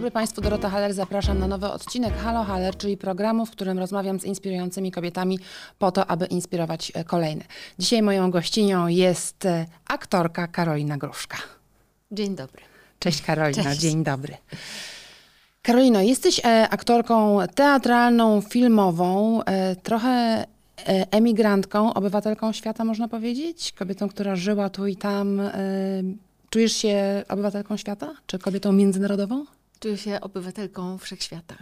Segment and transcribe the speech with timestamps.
[0.00, 0.94] dobry Państwu, Dorota Haller.
[0.94, 5.38] Zapraszam na nowy odcinek Halo Haller, czyli programu, w którym rozmawiam z inspirującymi kobietami
[5.78, 7.44] po to, aby inspirować e, kolejne.
[7.78, 11.36] Dzisiaj moją gościnią jest e, aktorka Karolina Gruszka.
[12.12, 12.62] Dzień dobry.
[12.98, 13.80] Cześć Karolina, Cześć.
[13.80, 14.36] dzień dobry.
[15.62, 19.40] Karolino, jesteś e, aktorką teatralną, filmową,
[19.82, 20.44] trochę
[21.10, 23.72] emigrantką, obywatelką świata, można powiedzieć?
[23.72, 25.42] Kobietą, która żyła tu i tam.
[26.50, 28.14] Czujesz się obywatelką świata?
[28.26, 29.44] Czy kobietą międzynarodową?
[29.80, 31.54] Czuję się obywatelką wszechświata.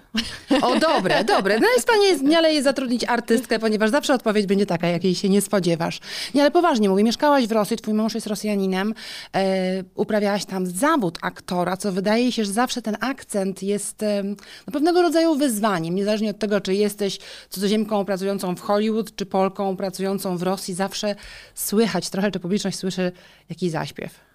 [0.63, 1.61] O, dobre, dobre.
[1.61, 5.41] No jest pani ale jest zatrudnić artystkę, ponieważ zawsze odpowiedź będzie taka, jakiej się nie
[5.41, 6.01] spodziewasz.
[6.35, 8.95] Nie, ale poważnie mówię, mieszkałaś w Rosji, twój mąż jest Rosjaninem,
[9.35, 14.23] e, uprawiałaś tam zawód aktora, co wydaje się, że zawsze ten akcent jest e,
[14.67, 17.19] no, pewnego rodzaju wyzwaniem, niezależnie od tego, czy jesteś
[17.51, 21.15] cudzoziemką pracującą w Hollywood, czy Polką pracującą w Rosji, zawsze
[21.55, 23.13] słychać trochę, czy publiczność słyszy
[23.49, 24.28] jakiś zaśpiew.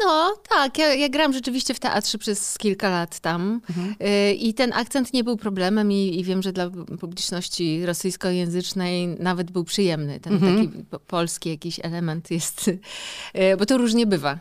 [0.00, 3.60] No tak, ja, ja grałam rzeczywiście w teatrze przez kilka lat tam
[4.30, 9.50] Y, i ten akcent nie był problemem i, i wiem, że dla publiczności rosyjskojęzycznej nawet
[9.50, 10.20] był przyjemny.
[10.20, 12.80] Ten taki po- polski jakiś element jest, y,
[13.58, 14.38] bo to różnie bywa.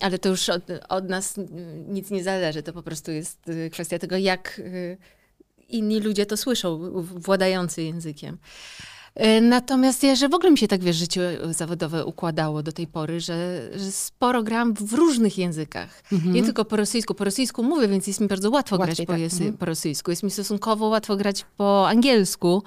[0.00, 1.34] Ale to już od, od nas
[1.88, 4.60] nic nie zależy, to po prostu jest y, kwestia tego, jak
[5.68, 8.38] inni ludzie to słyszą, władający językiem.
[9.14, 12.86] E, Natomiast ja, że w ogóle mi się tak, wiesz, życie zawodowe układało do tej
[12.86, 16.02] pory, że, że sporo gram w różnych językach.
[16.26, 17.14] Nie tylko po rosyjsku.
[17.14, 19.32] Po rosyjsku mówię, więc jest mi bardzo łatwo Łatwiej, grać po, tak.
[19.32, 19.56] Mhm.
[19.56, 20.10] po rosyjsku.
[20.10, 22.62] Jest mi stosunkowo łatwo grać po angielsku.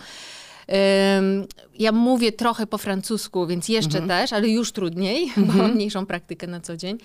[1.79, 6.47] Ja mówię trochę po francusku, więc jeszcze też, ale już trudniej, bo mam mniejszą praktykę
[6.47, 6.97] na co dzień.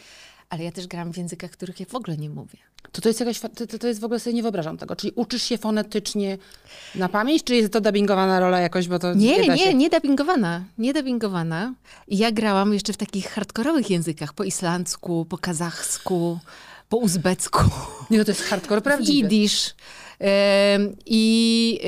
[0.51, 2.59] Ale ja też gram w językach, których ja w ogóle nie mówię.
[2.93, 4.97] To to jest jakaś, to, to- jest w ogóle sobie nie wyobrażam tego.
[4.97, 6.39] Czyli uczysz się fonetycznie
[6.95, 9.75] na pamięć, czy jest to dubbingowana rola jakoś, bo to Nie, nie, się.
[9.75, 10.65] nie dubbingowana.
[10.79, 11.75] Nie dubbingowana.
[12.09, 14.33] I ja grałam jeszcze w takich hardkorowych językach.
[14.33, 16.39] Po islandzku, po kazachsku,
[16.89, 17.61] po uzbecku,
[18.11, 19.29] Nie, no to jest hardcore prawdziwy.
[19.35, 19.75] jidysz.
[21.07, 21.81] I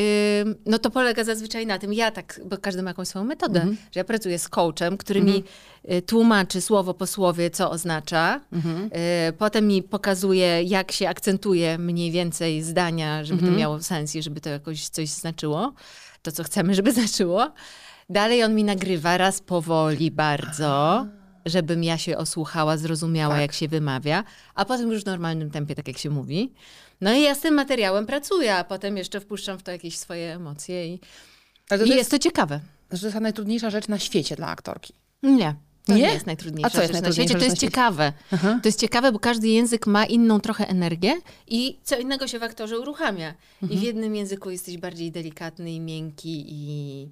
[0.66, 3.76] no to polega zazwyczaj na tym, ja tak, bo każdy ma jakąś swoją metodę, Mhm.
[3.92, 5.44] że ja pracuję z coachem, który mi
[5.92, 8.40] y, tłumaczy słowo po słowie, co oznacza.
[8.52, 8.90] Mhm.
[9.28, 13.52] Y, Potem mi pokazuje, jak się akcentuje mniej więcej zdania, żeby Mhm.
[13.54, 15.72] to miało sens i żeby to jakoś coś znaczyło.
[16.22, 17.52] To, co chcemy, żeby znaczyło.
[18.10, 21.06] Dalej on mi nagrywa raz powoli bardzo,
[21.46, 23.42] żebym ja się osłuchała, zrozumiała, Tak.
[23.42, 26.52] jak się wymawia, a potem już w normalnym tempie, tak jak się mówi.
[27.02, 30.34] No i ja z tym materiałem pracuję, a potem jeszcze wpuszczam w to jakieś swoje
[30.34, 31.00] emocje i,
[31.68, 32.60] to, i to, jest jest, to ciekawe.
[32.92, 34.94] że to jest najtrudniejsza rzecz na świecie dla aktorki.
[35.22, 35.54] Nie.
[35.86, 36.02] To Nie?
[36.02, 37.46] nie, jest najtrudniejsza A co jest rzecz na najtrudniejsza świecie.
[37.46, 38.12] To jest ciekawe.
[38.32, 38.58] Aha.
[38.62, 42.42] To jest ciekawe, bo każdy język ma inną trochę energię i co innego się w
[42.42, 43.34] aktorze uruchamia.
[43.70, 47.08] I w jednym języku jesteś bardziej delikatny i miękki i,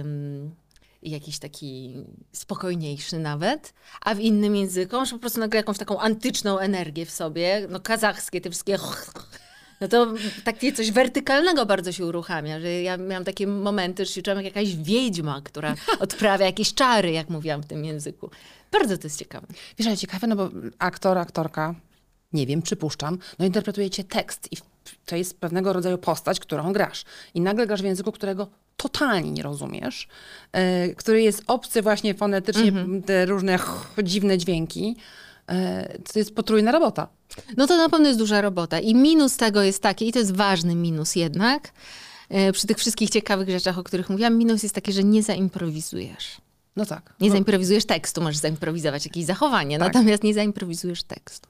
[0.00, 0.65] ym, i
[1.10, 1.94] jakiś taki
[2.32, 7.10] spokojniejszy nawet, a w innym języku masz po prostu nagle jakąś taką antyczną energię w
[7.10, 7.66] sobie.
[7.70, 8.78] No kazachskie, te wszystkie...
[9.80, 14.22] No to takie coś wertykalnego bardzo się uruchamia, że ja miałam takie momenty, że się
[14.22, 18.30] czułam jak jakaś wiedźma, która odprawia jakieś czary, jak mówiłam w tym języku.
[18.72, 19.46] Bardzo to jest ciekawe.
[19.78, 21.74] Wiesz, ale ciekawe, no bo aktor, aktorka,
[22.32, 24.56] nie wiem, przypuszczam, no interpretujecie tekst i
[25.06, 27.04] to jest pewnego rodzaju postać, którą grasz.
[27.34, 30.08] I nagle grasz w języku, którego totalnie nie rozumiesz,
[30.52, 32.72] e, który jest obcy właśnie fonetycznie,
[33.06, 34.96] te różne ch, dziwne dźwięki.
[35.48, 37.08] E, to jest potrójna robota.
[37.56, 38.80] No to na pewno jest duża robota.
[38.80, 41.72] I minus tego jest taki, i to jest ważny minus jednak,
[42.28, 46.36] e, przy tych wszystkich ciekawych rzeczach, o których mówiłam, minus jest taki, że nie zaimprowizujesz.
[46.76, 47.14] No tak.
[47.20, 49.94] Nie No, zaimprowizujesz tekstu, możesz zaimprowizować jakieś zachowanie, Tak.
[49.94, 51.48] natomiast nie zaimprowizujesz tekstu.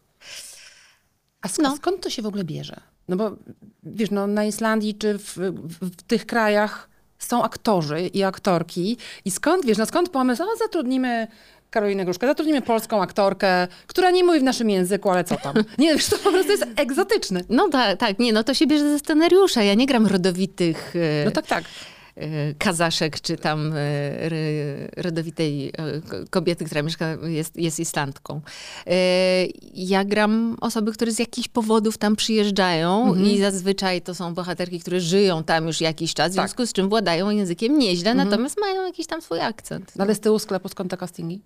[1.42, 1.76] A sk- No.
[1.76, 2.80] skąd to się w ogóle bierze?
[3.08, 3.36] No bo
[3.82, 6.88] wiesz, no, na Islandii czy w, w, w tych krajach
[7.26, 8.96] są aktorzy i aktorki.
[9.24, 11.26] I skąd, wiesz, no skąd pomysł, o zatrudnimy
[11.70, 15.54] Karolinę Gruszkę, zatrudnimy polską aktorkę, która nie mówi w naszym języku, ale co tam?
[15.78, 17.40] Nie, wiesz, to po prostu jest egzotyczne.
[17.48, 19.62] No tak, tak, nie, no to się bierze ze scenariusza.
[19.62, 21.64] Ja nie gram rodowitych e, No tak, tak.
[22.16, 23.80] E, kazaszek, czy tam e,
[24.96, 28.40] rodowitej e, ko- kobiety, która mieszka, jest, jest Islandką.
[29.74, 35.00] Ja gram osoby, które z jakichś powodów tam przyjeżdżają i zazwyczaj to są bohaterki, które
[35.00, 36.44] żyją tam już jakiś czas, w Tak.
[36.48, 39.92] związku z czym władają językiem nieźle, natomiast mają jakiś tam swój akcent.
[39.96, 41.42] No ale z tyłu sklepu skąd te castingi?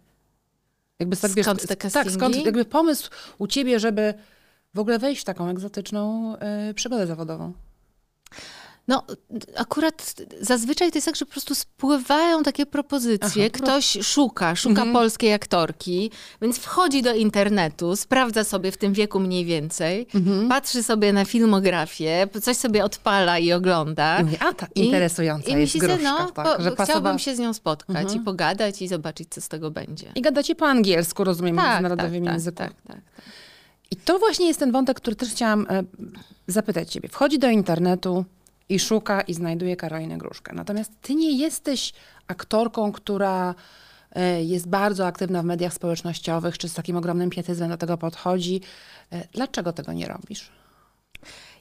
[1.00, 2.44] Jakby tak, Skąd te Tak, skąd castingi?
[2.44, 4.14] jakby pomysł u ciebie, żeby
[4.74, 6.34] w ogóle wejść w taką egzotyczną
[6.70, 7.52] y, przygodę zawodową?
[8.90, 9.02] No,
[9.56, 13.42] akurat zazwyczaj to jest tak, że po prostu spływają takie propozycje.
[13.54, 14.92] Aha, Ktoś szuka, szuka Mhm.
[14.92, 16.10] polskiej aktorki,
[16.42, 20.48] więc wchodzi do internetu, sprawdza sobie w tym wieku mniej więcej, Mhm.
[20.48, 24.20] patrzy sobie na filmografię, coś sobie odpala i ogląda.
[24.20, 26.70] I mówię, a ta I- interesująca I jest myśli sobie, gruszka, no, tak, po, że
[26.70, 27.18] chciałbym pasowała.
[27.18, 28.20] się z nią spotkać Mhm.
[28.22, 30.06] i pogadać i zobaczyć, co z tego będzie.
[30.14, 32.56] I gadacie po angielsku, rozumiem, w Tak, międzynarodowym tak, języku.
[32.58, 33.00] Tak, tak, tak.
[33.90, 35.82] I to właśnie jest ten wątek, który też chciałam e,
[36.46, 37.08] zapytać ciebie.
[37.08, 38.24] Wchodzi do internetu
[38.70, 40.54] i szuka i znajduje Karolinę Gruszkę.
[40.54, 41.92] Natomiast ty nie jesteś
[42.26, 43.54] aktorką, która
[44.12, 48.60] e, jest bardzo aktywna w mediach społecznościowych, czy z takim ogromnym pietyzmem do tego podchodzi.
[49.12, 50.50] E, Dlaczego tego nie robisz?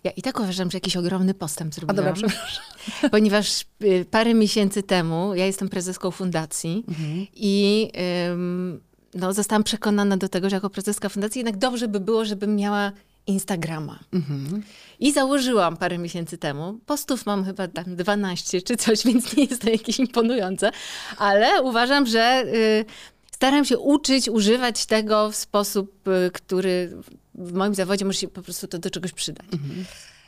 [0.04, 1.96] Ja i tak uważam, że jakiś ogromny postęp A zrobiłam.
[1.96, 2.64] dobra, przepraszam.
[3.12, 7.28] Ponieważ y, parę miesięcy temu ja jestem prezeską fundacji Mhm.
[7.36, 7.92] i
[8.32, 8.82] ym,
[9.14, 12.92] no, zostałam przekonana do tego, że jako prezeska fundacji jednak dobrze by było, żebym miała
[13.30, 14.00] Instagrama.
[14.14, 14.64] Mhm.
[15.00, 16.80] I założyłam parę miesięcy temu.
[16.86, 20.72] Postów mam chyba tam 12 czy coś, więc nie jest to jakieś imponujące,
[21.18, 22.86] ale uważam, że y,
[23.32, 26.98] staram się uczyć, używać tego w sposób, y, który
[27.36, 29.46] w moim zawodzie może się po prostu to do czegoś przydać.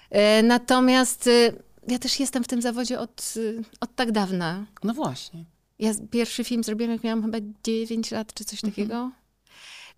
[0.10, 1.54] E, Natomiast y,
[1.88, 4.66] ja też jestem w tym zawodzie od, y, od tak dawna.
[4.84, 5.46] No właśnie.
[5.80, 9.12] Ja pierwszy film zrobiłam, jak miałam chyba 9 lat, czy coś takiego.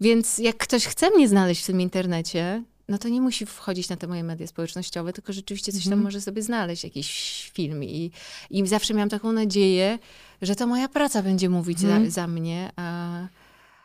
[0.01, 3.97] Więc jak ktoś chce mnie znaleźć w tym internecie, no to nie musi wchodzić na
[3.97, 7.83] te moje media społecznościowe, tylko rzeczywiście coś tam może sobie znaleźć, jakiś film.
[7.83, 8.11] I,
[8.49, 9.99] I zawsze miałam taką nadzieję,
[10.41, 13.27] że to moja praca będzie mówić za, za mnie, a,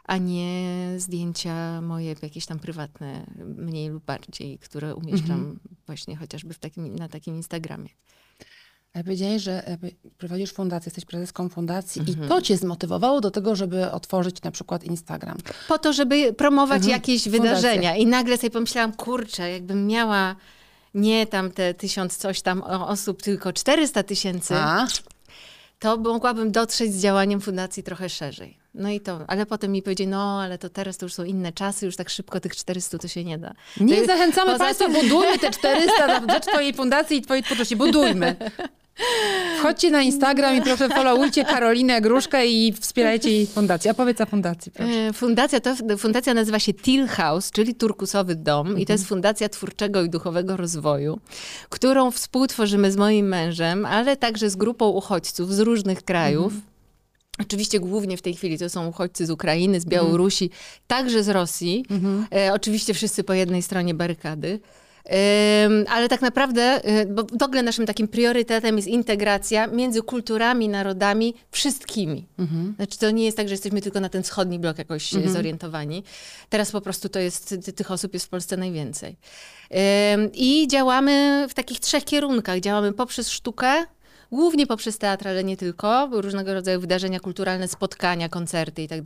[0.04, 6.58] a nie zdjęcia moje jakieś tam prywatne, mniej lub bardziej, które umieszczam właśnie chociażby w
[6.58, 7.88] takim, na takim Instagramie.
[9.04, 9.76] Powiedziałeś, że
[10.18, 12.24] prowadzisz fundację, jesteś prezeską fundacji Mhm.
[12.26, 15.36] i to cię zmotywowało do tego, żeby otworzyć na przykład Instagram.
[15.68, 16.92] po to, żeby promować Mhm.
[16.92, 17.40] jakieś Fundacje.
[17.42, 17.96] wydarzenia.
[17.96, 20.36] I nagle sobie pomyślałam, kurczę, jakbym miała
[20.94, 24.54] nie tam te tysiąc coś tam osób, tylko 400 tysięcy,
[25.78, 28.58] to mogłabym dotrzeć z działaniem fundacji trochę szerzej.
[28.74, 31.52] No i to, ale potem mi powiedzieli, no ale to teraz to już są inne
[31.52, 33.54] czasy, już tak szybko tych 400 to się nie da.
[33.80, 37.76] Nie To- zachęcamy Państwa, tym- budujmy te 400 na rzecz Twojej fundacji i Twojej twórczości.
[37.76, 38.36] Budujmy.
[39.58, 43.90] Wchodźcie na Instagram i proszę followujcie Karolinę Gruszkę i wspierajcie jej fundację.
[43.90, 44.92] Opowiedz o fundacji, proszę.
[44.92, 49.48] E, Fundacja, to, fundacja nazywa się Till House, czyli Turkusowy Dom i to jest Fundacja
[49.48, 51.20] Twórczego i Duchowego Rozwoju,
[51.68, 56.52] którą współtworzymy z moim mężem, ale także z grupą uchodźców z różnych krajów.
[57.40, 60.50] Oczywiście głównie w tej chwili to są uchodźcy z Ukrainy, z Białorusi,
[60.86, 61.84] także z Rosji.
[62.34, 64.60] E, oczywiście wszyscy po jednej stronie barykady.
[65.88, 71.34] Ale tak naprawdę, y, bo w ogóle naszym takim priorytetem jest integracja między kulturami, narodami,
[71.50, 72.26] wszystkimi.
[72.76, 76.04] Znaczy to nie jest tak, że jesteśmy tylko na ten wschodni blok jakoś e, zorientowani.
[76.48, 79.16] Teraz po prostu to jest, ty, tych osób jest w Polsce najwięcej.
[80.34, 82.60] I działamy w takich trzech kierunkach.
[82.60, 83.84] Działamy poprzez sztukę,
[84.32, 89.00] głównie poprzez teatr, ale nie tylko, różnego rodzaju wydarzenia kulturalne, spotkania, koncerty i tak.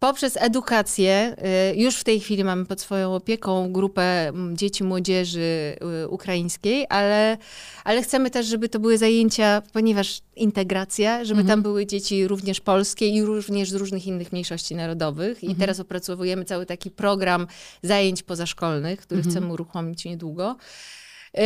[0.00, 1.36] Poprzez edukację,
[1.72, 6.86] y, już w tej chwili mamy pod swoją opieką grupę mm, dzieci, młodzieży y, ukraińskiej,
[6.88, 7.38] ale,
[7.84, 13.08] ale chcemy też, żeby to były zajęcia, ponieważ integracja, żeby tam były dzieci również polskie
[13.08, 15.44] i również z różnych innych mniejszości narodowych.
[15.44, 17.46] I teraz opracowujemy cały taki program
[17.82, 20.56] zajęć pozaszkolnych, który chcemy uruchomić niedługo.
[21.34, 21.42] Yy,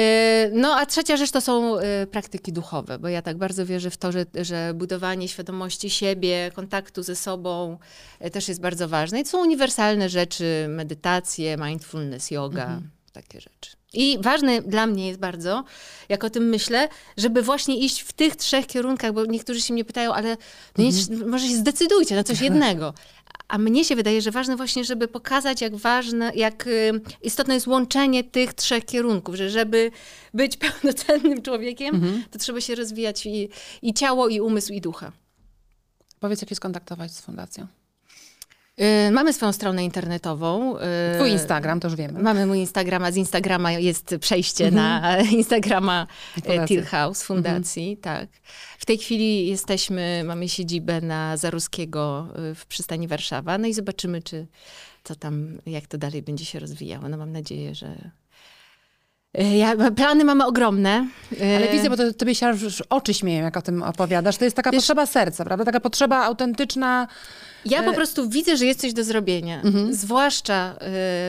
[0.53, 3.97] No, a trzecia rzecz to są y, praktyki duchowe, bo ja tak bardzo wierzę w
[3.97, 7.79] to, że, że budowanie świadomości siebie, kontaktu ze sobą
[8.27, 9.21] y, też jest bardzo ważne.
[9.21, 12.81] I to są uniwersalne rzeczy, medytacje, mindfulness, yoga,
[13.13, 13.71] takie rzeczy.
[13.93, 15.65] I ważne dla mnie jest bardzo,
[16.09, 19.85] jak o tym myślę, żeby właśnie iść w tych trzech kierunkach, bo niektórzy się mnie
[19.85, 20.37] pytają, ale
[20.79, 20.91] no nie,
[21.27, 22.95] może się zdecydujcie na coś jednego.
[23.49, 27.67] A mnie się wydaje, że ważne właśnie, żeby pokazać, jak ważne, jak y, istotne jest
[27.67, 29.91] łączenie tych trzech kierunków, że żeby
[30.35, 33.49] być pełnocennym człowiekiem, to trzeba się rozwijać i,
[33.83, 35.13] i ciało, i umysł, i ducha.
[36.21, 37.67] Powiedz, jak się skontaktować z fundacją.
[38.81, 40.77] Y, mamy swoją stronę internetową.
[40.77, 40.81] y,
[41.17, 42.23] Twój Instagram, to już wiemy.
[42.23, 46.77] Mamy mój Instagrama, z Instagrama jest przejście na Instagrama e, Fundacji.
[46.77, 48.29] Till House, fundacji, tak.
[48.79, 54.23] W tej chwili jesteśmy, mamy siedzibę na Zaruskiego y, w przystani Warszawa, no i zobaczymy,
[54.23, 54.47] czy
[55.05, 57.09] co tam, jak to dalej będzie się rozwijało.
[57.09, 58.11] No mam nadzieję, że...
[59.41, 61.09] Y, Ja, plany mamy ogromne.
[61.33, 64.37] Y, Ale widzę, bo to, tobie się aż oczy śmieją, jak o tym opowiadasz.
[64.37, 65.65] To jest taka potrzeba serca, prawda?
[65.65, 67.09] Taka potrzeba autentyczna.
[67.65, 69.95] Ja E, po prostu widzę, że jest coś do zrobienia, Mhm.
[69.95, 70.77] zwłaszcza y,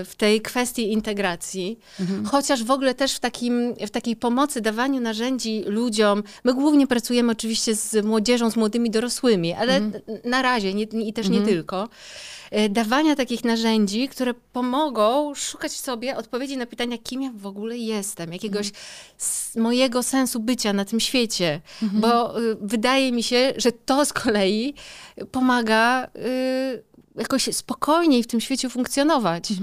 [0.06, 2.25] w tej kwestii integracji, Mhm.
[2.25, 6.24] chociaż w ogóle też w, takim, w takiej pomocy, dawaniu narzędzi ludziom.
[6.44, 10.04] My głównie pracujemy oczywiście z młodzieżą, z młodymi dorosłymi, ale Mhm.
[10.25, 11.89] na razie nie, i też nie tylko.
[12.58, 17.77] Y, Dawania takich narzędzi, które pomogą szukać sobie odpowiedzi na pytania, kim ja w ogóle
[17.77, 19.63] jestem, jakiegoś Mhm.
[19.63, 21.62] mojego sensu bycia na tym świecie.
[21.82, 24.74] Bo y, wydaje mi się, że to z kolei
[25.32, 26.10] pomaga y,
[27.15, 29.51] jakoś spokojniej w tym świecie funkcjonować.
[29.51, 29.55] E,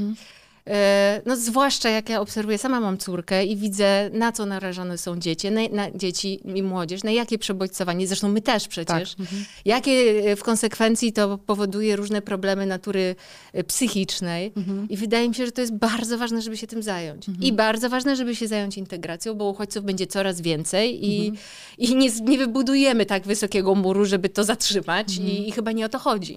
[1.26, 5.50] no zwłaszcza jak ja obserwuję, sama mam córkę i widzę, na co narażone są dzieci,
[5.50, 9.26] na, na dzieci i młodzież, na jakie przebodźcowanie, zresztą my też przecież, tak.
[9.64, 13.16] jakie e, w konsekwencji to powoduje różne problemy natury
[13.52, 14.88] e, psychicznej mhm.
[14.88, 17.28] i wydaje mi się, że to jest bardzo ważne, żeby się tym zająć.
[17.28, 17.46] Mhm.
[17.46, 21.46] I bardzo ważne, żeby się zająć integracją, bo uchodźców będzie coraz więcej i, mhm.
[21.78, 25.38] i nie, nie wybudujemy tak wysokiego muru, żeby to zatrzymać i, mhm.
[25.46, 26.36] i, chyba nie o to chodzi.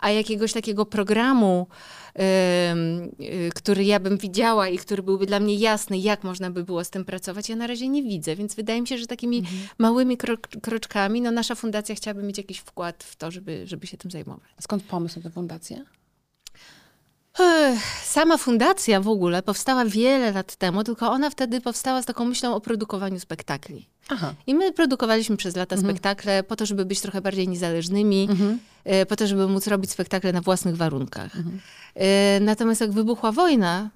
[0.00, 1.66] A jakiegoś takiego programu,
[2.18, 6.84] Y, który ja bym widziała i który byłby dla mnie jasny, jak można by było
[6.84, 8.36] z tym pracować, ja na razie nie widzę.
[8.36, 9.58] Więc wydaje mi się, że takimi mhm.
[9.78, 10.16] małymi
[10.62, 14.50] kroczkami, no nasza fundacja chciałaby mieć jakiś wkład w to, żeby, żeby się tym zajmować.
[14.60, 15.84] Skąd pomysł na tę fundację?
[18.04, 22.54] Sama fundacja w ogóle powstała wiele lat temu, tylko ona wtedy powstała z taką myślą
[22.54, 23.88] o produkowaniu spektakli.
[24.08, 24.34] Aha.
[24.46, 25.92] I my produkowaliśmy przez lata mhm.
[25.94, 28.58] spektakle po to, żeby być trochę bardziej niezależnymi, mhm.
[28.84, 31.36] E, po to, żeby móc robić spektakle na własnych warunkach.
[31.36, 31.60] Mhm.
[31.94, 33.90] E, natomiast jak wybuchła wojna,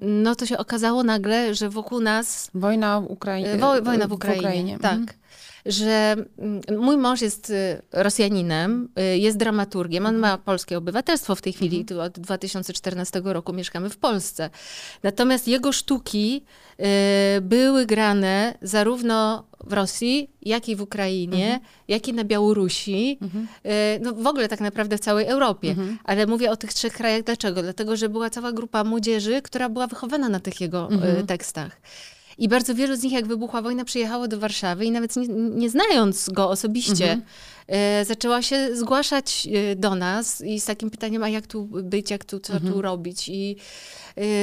[0.00, 2.50] no to się okazało nagle, że wokół nas...
[2.54, 3.52] Wojna w Ukrainie.
[3.52, 4.78] E, wo, wojna w Ukrainie, w Ukrainie.
[4.78, 4.98] tak.
[5.64, 11.34] Mhm że mm, mój mąż jest y, Rosjaninem, y, jest dramaturgiem, on ma polskie obywatelstwo
[11.34, 12.00] w tej chwili, mhm.
[12.00, 14.50] od 2014 roku mieszkamy w Polsce.
[15.02, 16.42] Natomiast jego sztuki
[16.80, 21.60] y, były grane zarówno w Rosji, jak i w Ukrainie, mhm.
[21.88, 23.48] jak i na Białorusi, mhm.
[24.00, 25.70] no w ogóle tak naprawdę w całej Europie.
[25.70, 25.98] Mhm.
[26.04, 27.22] Ale mówię o tych trzech krajach.
[27.22, 27.62] Dlaczego?
[27.62, 31.26] Dlatego, że była cała grupa młodzieży, która była wychowana na tych jego mhm.
[31.26, 31.80] tekstach.
[32.42, 35.70] I bardzo wielu z nich, jak wybuchła wojna, przyjechało do Warszawy i nawet nie, nie
[35.70, 37.22] znając go osobiście, mhm.
[37.66, 42.10] e, zaczęła się zgłaszać e, do nas i z takim pytaniem, a jak tu być,
[42.10, 42.72] jak tu, co mhm.
[42.72, 43.28] tu robić.
[43.28, 43.56] I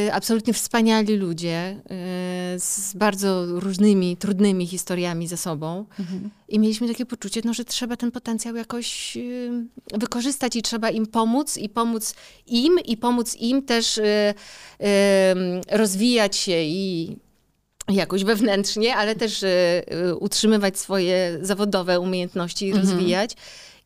[0.08, 1.79] e, absolutnie wspaniali ludzie e,
[2.60, 5.86] z bardzo różnymi, trudnymi historiami za sobą.
[6.00, 6.29] Mhm.
[6.50, 9.22] I mieliśmy takie poczucie, no, że trzeba ten potencjał jakoś e,
[9.98, 12.15] wykorzystać i trzeba im pomóc i pomóc
[12.48, 14.34] im i pomóc im też e,
[15.72, 17.18] rozwijać się i
[17.89, 19.84] jakoś wewnętrznie, ale też y,
[20.19, 22.88] utrzymywać swoje zawodowe umiejętności i mhm.
[22.88, 23.36] rozwijać.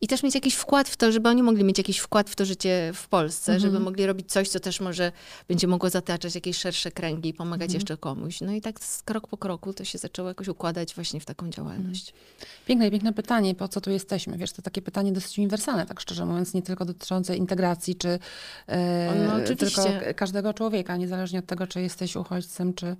[0.04, 2.44] I też mieć jakiś wkład w to, żeby oni mogli mieć jakiś wkład w to
[2.44, 3.60] życie w Polsce, mhm.
[3.60, 5.12] żeby mogli robić coś, co też może
[5.48, 7.76] będzie mogło zataczać jakieś szersze kręgi i pomagać mhm.
[7.76, 8.40] jeszcze komuś.
[8.40, 12.10] No i tak krok po kroku to się zaczęło jakoś układać właśnie w taką działalność.
[12.10, 12.48] Mhm.
[12.66, 14.38] Piękne i piękne pytanie, po co tu jesteśmy?
[14.38, 18.18] Wiesz, to takie pytanie dosyć uniwersalne, tak szczerze mówiąc, nie tylko dotyczące integracji, czy
[18.66, 19.82] e, no, tylko
[20.16, 22.96] każdego człowieka, niezależnie od tego, czy jesteś uchodźcem, czy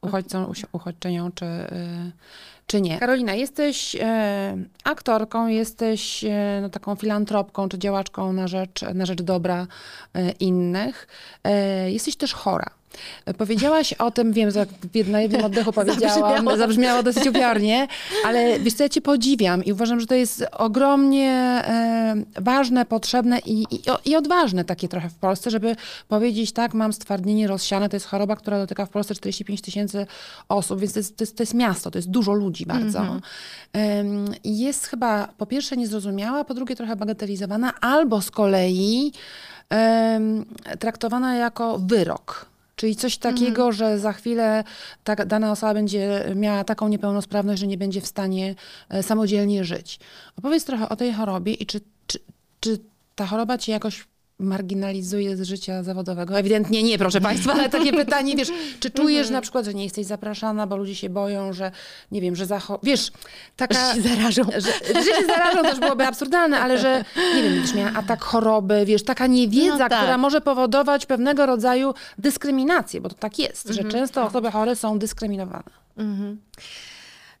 [0.00, 1.44] uchodźcą, uchodźczynią, czy...
[1.44, 2.12] E,
[2.68, 2.98] czy nie.
[2.98, 9.22] Karolina, jesteś e, aktorką, jesteś e, no, taką filantropką czy działaczką na rzecz, na rzecz
[9.22, 9.66] dobra
[10.14, 11.08] e, innych.
[11.44, 12.77] E, jesteś też chora.
[13.38, 14.66] Powiedziałaś o tym, wiem, że
[15.06, 16.56] na jednym oddechu powiedziałam, zabrzmiało.
[16.56, 17.88] zabrzmiało dosyć upiornie,
[18.24, 23.38] ale wiesz co, ja cię podziwiam i uważam, że to jest ogromnie e, ważne, potrzebne
[23.38, 25.76] i, i, i, odważne takie trochę w Polsce, żeby
[26.08, 30.06] powiedzieć, tak, mam stwardnienie rozsiane, to jest choroba, która dotyka w Polsce 45 tysięcy
[30.48, 32.98] osób, więc to jest, to, jest, to jest, miasto, to jest dużo ludzi bardzo.
[32.98, 33.20] -hmm.
[34.44, 39.12] jest chyba po pierwsze niezrozumiała, po drugie trochę bagatelizowana, albo z kolei
[40.78, 42.46] traktowana jako wyrok.
[42.78, 43.72] Czyli coś takiego, mhm.
[43.72, 44.64] że za chwilę
[45.04, 48.54] ta dana osoba będzie miała taką niepełnosprawność, że nie będzie w stanie
[48.88, 50.00] e, samodzielnie żyć.
[50.36, 52.18] Opowiedz trochę o tej chorobie i czy, czy,
[52.60, 52.78] czy
[53.14, 54.06] ta choroba ci jakoś
[54.38, 56.38] marginalizuje z życia zawodowego?
[56.38, 58.48] Ewidentnie nie, proszę Państwa, ale takie pytanie, wiesz,
[58.80, 59.32] czy czujesz mhm.
[59.32, 61.70] na przykład, że nie jesteś zapraszana, bo ludzie się boją, że
[62.12, 62.80] nie wiem, że zacho...
[62.82, 63.10] Wiesz,
[63.56, 63.94] taka...
[63.94, 64.42] Że się zarażą.
[64.68, 67.04] Że, że się zarażą też byłoby absurdalne, ale że,
[67.34, 69.98] nie wiem, będziesz miała atak choroby, wiesz, taka niewiedza, no tak.
[69.98, 73.90] która może powodować pewnego rodzaju dyskryminację, bo to tak jest, że mhm.
[73.90, 75.70] często osoby chore są dyskryminowane.
[75.96, 76.38] Mhm.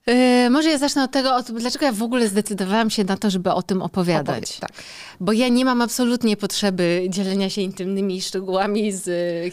[0.08, 3.50] Yy, może ja zacznę od tego, dlaczego ja w ogóle zdecydowałam się na to, żeby
[3.50, 4.28] o tym opowiadać.
[4.28, 4.72] Opowiedz, tak.
[5.20, 9.04] Bo ja nie mam absolutnie potrzeby dzielenia się intymnymi szczegółami z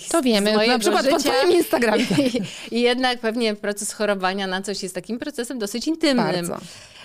[0.02, 0.34] historii.
[0.34, 1.18] To wiemy, na przykład życia.
[1.18, 2.06] po twoim Instagramie.
[2.18, 2.42] I,
[2.78, 6.26] I, jednak pewnie proces chorowania na coś jest takim procesem dosyć intymnym.
[6.26, 6.58] Bardzo.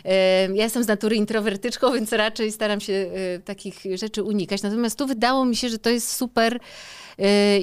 [0.05, 0.11] Yy,
[0.55, 4.63] ja jestem z natury introwertyczką, więc raczej staram się yy, takich rzeczy unikać.
[4.63, 6.61] Natomiast tu wydało mi się, że to jest super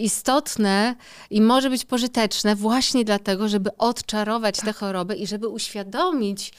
[0.02, 0.96] istotne
[1.30, 6.52] i może być pożyteczne właśnie dlatego, żeby odczarować tę chorobę i żeby uświadomić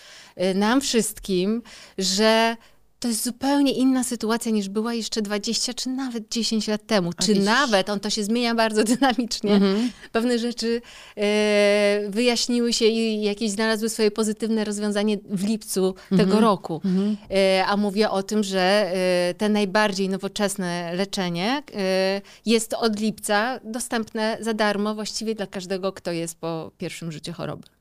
[0.43, 1.62] y, nam wszystkim,
[1.99, 2.57] że
[3.00, 7.11] to jest zupełnie inna sytuacja niż była jeszcze 20 czy nawet 10 lat temu.
[7.17, 9.52] A czy nawet, on to się zmienia bardzo dynamicznie.
[9.52, 9.90] Mhm.
[10.12, 10.83] Pewne rzeczy
[11.17, 16.28] e, wyjaśniły się i jakieś znalazły swoje pozytywne rozwiązanie w lipcu mhm.
[16.28, 16.81] tego roku.
[16.85, 17.17] Mhm.
[17.31, 23.61] E, a mówię o tym, że e, te najbardziej nowoczesne leczenie e, jest od lipca
[23.64, 27.78] dostępne za darmo właściwie dla każdego, kto jest po pierwszym życiu choroby.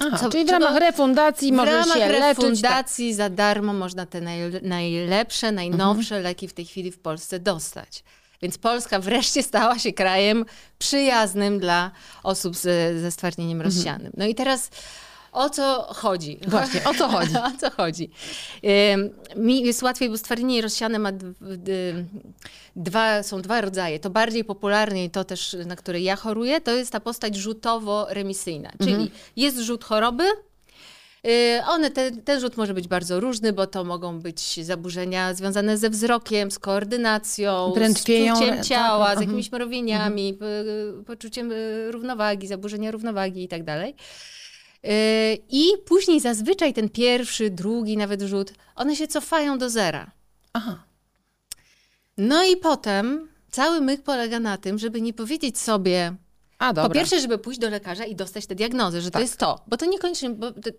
[0.00, 1.94] Aha, Co, czyli w ramach refundacji może się leczyć.
[1.94, 3.16] W ramach refundacji tak.
[3.16, 6.22] za darmo można te naj, najlepsze, najnowsze mhm.
[6.22, 8.04] leki w tej chwili w Polsce dostać.
[8.42, 10.44] Więc Polska wreszcie stała się krajem
[10.78, 11.90] przyjaznym dla
[12.22, 12.62] osób z,
[13.00, 14.12] ze stwardnieniem rozsianym.
[14.16, 14.70] No i teraz
[15.32, 16.38] o co chodzi?
[16.46, 17.36] Właśnie, o co chodzi?
[17.54, 18.10] o co chodzi?
[19.36, 21.12] Mi jest łatwiej, bo stwardnienie rozsiane ma
[22.76, 24.00] dwa, są dwa rodzaje.
[24.00, 28.70] To bardziej popularny i to też, na które ja choruję, to jest ta postać rzutowo-remisyjna.
[28.78, 30.24] Czyli jest rzut choroby,
[31.26, 35.78] Y, One, ten, ten rzut może być bardzo różny, bo to mogą być zaburzenia związane
[35.78, 39.26] ze wzrokiem, z koordynacją, Drętwieją, z czuciem tak, ciała, z mhm.
[39.26, 40.38] jakimiś mrowieniami,
[41.00, 43.94] y, poczuciem y, równowagi, zaburzenia równowagi i tak dalej.
[45.48, 50.10] I później zazwyczaj ten pierwszy, drugi nawet rzut, one się cofają do zera.
[50.52, 50.84] Aha.
[52.16, 56.14] No i potem cały myk polega na tym, żeby nie powiedzieć sobie,
[56.60, 56.88] A, dobra.
[56.88, 59.20] po pierwsze, żeby pójść do lekarza i dostać tę diagnozę, że Tak.
[59.20, 59.60] to jest to.
[59.66, 60.30] Bo to niekoniecznie.
[60.30, 60.72] Bo, t- t-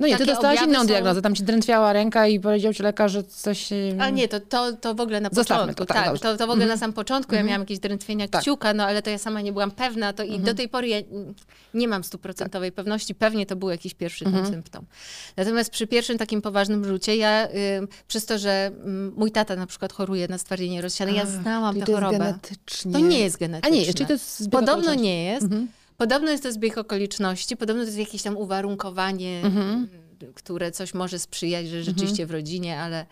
[0.00, 3.12] no nie, ty dostałaś inną są- diagnozę, tam ci drętwiała ręka i powiedział ci lekarz,
[3.12, 3.72] że coś...
[3.72, 5.84] y, A nie, to, to, to w ogóle na Zostawmy początku.
[5.86, 7.34] to, tak, tak, to, to w ogóle na sam początku.
[7.34, 8.42] Ja miałam jakieś drętwienia Tak.
[8.42, 10.12] kciuka, no ale to ja sama nie byłam pewna.
[10.12, 11.34] To I do tej pory ja mm,
[11.74, 13.14] nie mam stuprocentowej pewności.
[13.14, 14.84] Pewnie to był jakiś pierwszy symptom.
[15.36, 17.50] Natomiast przy pierwszym takim poważnym rzucie, ja y,
[18.08, 21.92] przez to, że mm, mój tata na przykład choruje na stwardnienie rozsiane, ja znałam tę
[21.92, 22.18] chorobę.
[22.18, 22.92] genetycznie...
[22.92, 23.78] To nie jest genetyczne.
[23.78, 25.00] A nie, czyli to jest Podobno okoliczności.
[25.18, 25.46] Nie jest.
[25.96, 29.88] Podobno jest to zbieg okoliczności, podobno to jest jakieś tam uwarunkowanie, Mhm.
[30.34, 33.06] które coś może sprzyjać, że rzeczywiście w rodzinie, ale.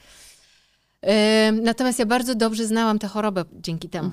[1.63, 4.11] Natomiast ja bardzo dobrze znałam tę chorobę dzięki temu.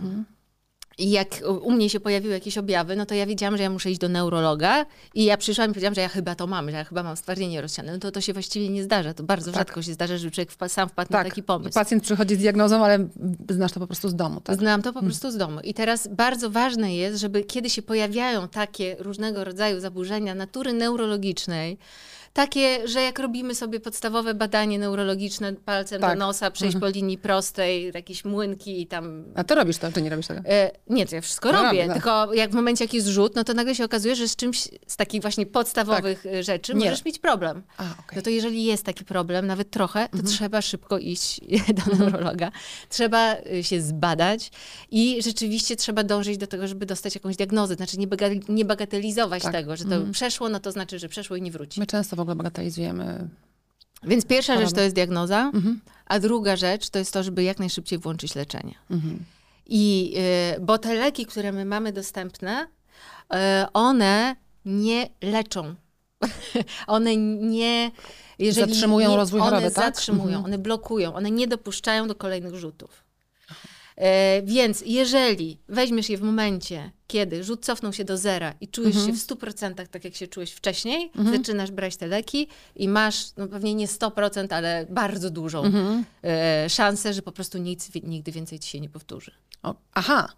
[0.98, 1.30] I jak
[1.62, 4.10] u mnie się pojawiły jakieś objawy, no to ja wiedziałam, że ja muszę iść do
[4.10, 7.18] neurologa i ja przyszłam i powiedziałam, że ja chyba to mam, że ja chyba mam
[7.18, 7.92] stwardnienie rozsiane.
[7.94, 9.14] No to to się właściwie nie zdarza.
[9.14, 11.74] To bardzo rzadko się zdarza, że człowiek wpa- sam wpadł na Tak, taki pomysł.
[11.74, 13.08] pacjent przychodzi z diagnozą, ale
[13.50, 14.58] znasz to po prostu z domu, tak?
[14.58, 15.60] Znałam to po prostu z domu.
[15.64, 21.78] I teraz bardzo ważne jest, żeby kiedy się pojawiają takie różnego rodzaju zaburzenia natury neurologicznej,
[22.34, 26.20] takie, że jak robimy sobie podstawowe badanie neurologiczne palcem Tak.
[26.20, 30.02] do nosa, przejść po linii prostej, jakieś młynki i tam A to robisz to, czy
[30.02, 30.42] nie robisz tego?
[30.46, 31.94] E, nie, to ja wszystko No robię, robię, tak.
[31.94, 34.68] tylko jak w momencie, jak jest rzut, no to nagle się okazuje, że z czymś
[34.88, 36.86] z takich właśnie podstawowych e, rzeczy Nie.
[36.86, 37.63] możesz mieć problem.
[37.78, 38.16] A, okej.
[38.16, 40.25] No to jeżeli jest taki problem, nawet trochę, to Mhm.
[40.36, 41.42] trzeba szybko iść
[41.86, 42.52] do neurologa.
[42.90, 44.52] Trzeba y, się zbadać
[44.92, 47.75] i rzeczywiście trzeba dążyć do tego, żeby dostać jakąś diagnozę.
[47.75, 49.51] Znaczy nie, baga- nie bagatelizować Tak.
[49.51, 51.79] tego, że to przeszło, no to znaczy, że przeszło i nie wróci.
[51.79, 53.29] My często ogóle bagatelizujemy.
[54.03, 55.79] Więc pierwsza rzecz to jest diagnoza, Mhm.
[56.05, 58.75] a druga rzecz to jest to, żeby jak najszybciej włączyć leczenie.
[59.66, 60.14] I,
[60.57, 62.68] y, bo te leki, które my mamy dostępne,
[63.33, 63.38] y,
[63.74, 65.75] one nie leczą.
[66.88, 67.92] one nie...
[68.40, 69.86] Jeżeli Zatrzymują nie, rozwój one choroby, tak?
[69.86, 73.02] zatrzymują, one blokują, one nie dopuszczają do kolejnych rzutów.
[73.98, 78.96] E, więc jeżeli weźmiesz je w momencie, kiedy rzut cofnął się do zera i czujesz
[78.96, 79.08] Mhm.
[79.16, 83.48] się w 100% tak, jak się czułeś wcześniej, zaczynasz brać te leki i masz, no
[83.48, 86.03] pewnie nie 100%, ale bardzo dużą Mhm.
[86.24, 89.32] e, szansę, że po prostu nic nigdy więcej ci się nie powtórzy.
[89.64, 90.29] O, aha,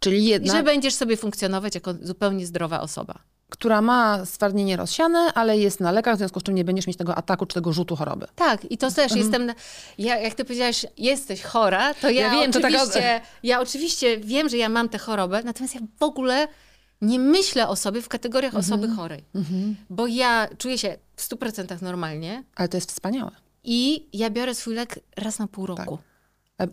[0.00, 3.18] czyli I jedna, że będziesz sobie funkcjonować jako zupełnie zdrowa osoba.
[3.50, 6.96] Która ma stwardnienie rozsiane, ale jest na lekach, w związku z czym nie będziesz mieć
[6.96, 8.26] tego ataku czy tego rzutu choroby.
[8.34, 9.46] Tak, i to też jestem.
[9.46, 9.54] Na,
[9.98, 14.18] ja, jak ty powiedziałaś, jesteś chora, to ja, Ja wiem, to taka- oczywiście, ja oczywiście
[14.18, 16.48] wiem, że ja mam tę chorobę, natomiast ja w ogóle
[17.02, 19.24] nie myślę o sobie w kategoriach osoby chorej.
[19.90, 23.30] Bo ja czuję się w 100% normalnie Ale to jest wspaniałe.
[23.64, 25.94] i ja biorę swój lek raz na pół roku.
[25.94, 26.09] E,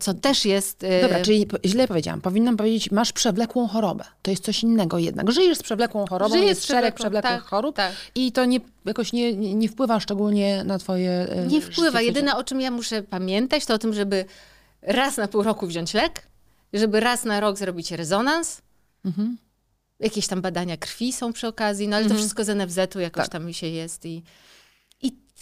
[0.00, 0.84] Co też jest.
[0.84, 2.20] y, Dobra, czyli źle powiedziałam.
[2.20, 4.04] Powinnam powiedzieć, masz przewlekłą chorobę.
[4.22, 5.32] To jest coś innego jednak.
[5.32, 7.92] Żyjesz z przewlekłą chorobą, Żyję jest szereg przewlekłych tak, chorób tak.
[8.14, 12.00] i to nie, jakoś nie, nie, wpływa szczególnie na twoje e, Nie wpływa.
[12.00, 14.24] Jedyne, o czym ja muszę pamiętać, to o tym, żeby
[14.82, 16.26] raz na pół roku wziąć lek,
[16.72, 18.62] żeby raz na rok zrobić rezonans.
[19.04, 19.38] Mhm.
[20.00, 23.32] Jakieś tam badania krwi są przy okazji, no ale to wszystko z NFZ-u jakoś Tak.
[23.32, 24.22] tam się jest i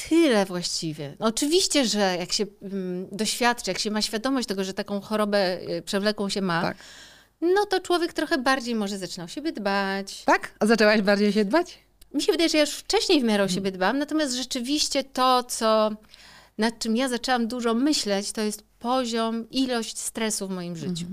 [0.08, 1.16] tyle właściwie.
[1.20, 5.60] No oczywiście, że jak się mm, doświadczy, jak się ma świadomość tego, że taką chorobę
[5.78, 6.76] y, przewlekłą się ma, Tak.
[7.40, 10.22] no to człowiek trochę bardziej może zaczyna o siebie dbać.
[10.24, 10.54] Tak?
[10.58, 11.78] A zaczęłaś bardziej się dbać?
[12.14, 13.50] Mi się wydaje, że ja już wcześniej w miarę Mhm.
[13.50, 15.90] o siebie dbam, natomiast rzeczywiście to, co,
[16.58, 21.06] nad czym ja zaczęłam dużo myśleć, to jest poziom, ilość stresu w moim życiu.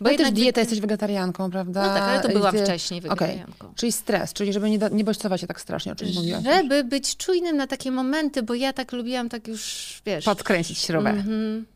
[0.00, 1.82] Bo jednak też dieta, jesteś wegetarianką, prawda?
[1.86, 3.72] No tak, ale to byłam Ty- wcześniej wegetarianką.
[3.76, 6.44] Czyli stres, czyli żeby nie, do, nie bodźcować się tak strasznie, o czym mówiłaś.
[6.44, 10.24] Żeby być czujnym na takie momenty, bo ja tak lubiłam tak już, wiesz...
[10.24, 11.10] Podkręcić śrubę.
[11.10, 11.66] Mhm.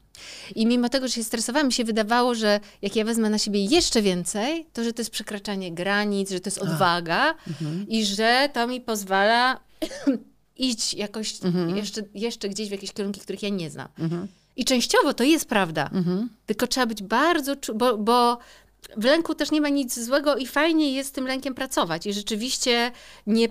[0.54, 3.64] I mimo tego, że się stresowałam, mi się wydawało, że jak ja wezmę na siebie
[3.64, 7.86] jeszcze więcej, to że to jest przekraczanie granic, że to jest odwaga Mhm.
[7.88, 9.60] i że to mi pozwala
[10.56, 11.76] iść jakoś Mhm.
[11.76, 13.88] jeszcze, jeszcze gdzieś w jakieś kierunki, których ja nie znam.
[14.56, 15.90] I częściowo to jest prawda.
[15.92, 16.28] Mhm.
[16.46, 18.38] Tylko trzeba być bardzo, czu- bo, bo
[18.96, 22.12] w lęku też nie ma nic złego i fajnie jest z tym lękiem pracować i
[22.12, 22.92] rzeczywiście
[23.26, 23.46] nie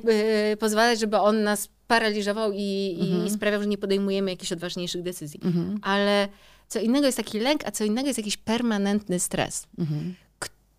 [0.54, 5.40] y, pozwalać, żeby on nas paraliżował i, i sprawiał, że nie podejmujemy jakichś odważniejszych decyzji.
[5.82, 6.28] Ale
[6.68, 9.68] Co innego jest taki lęk, a co innego jest jakiś permanentny stres.
[9.78, 10.16] Mhm.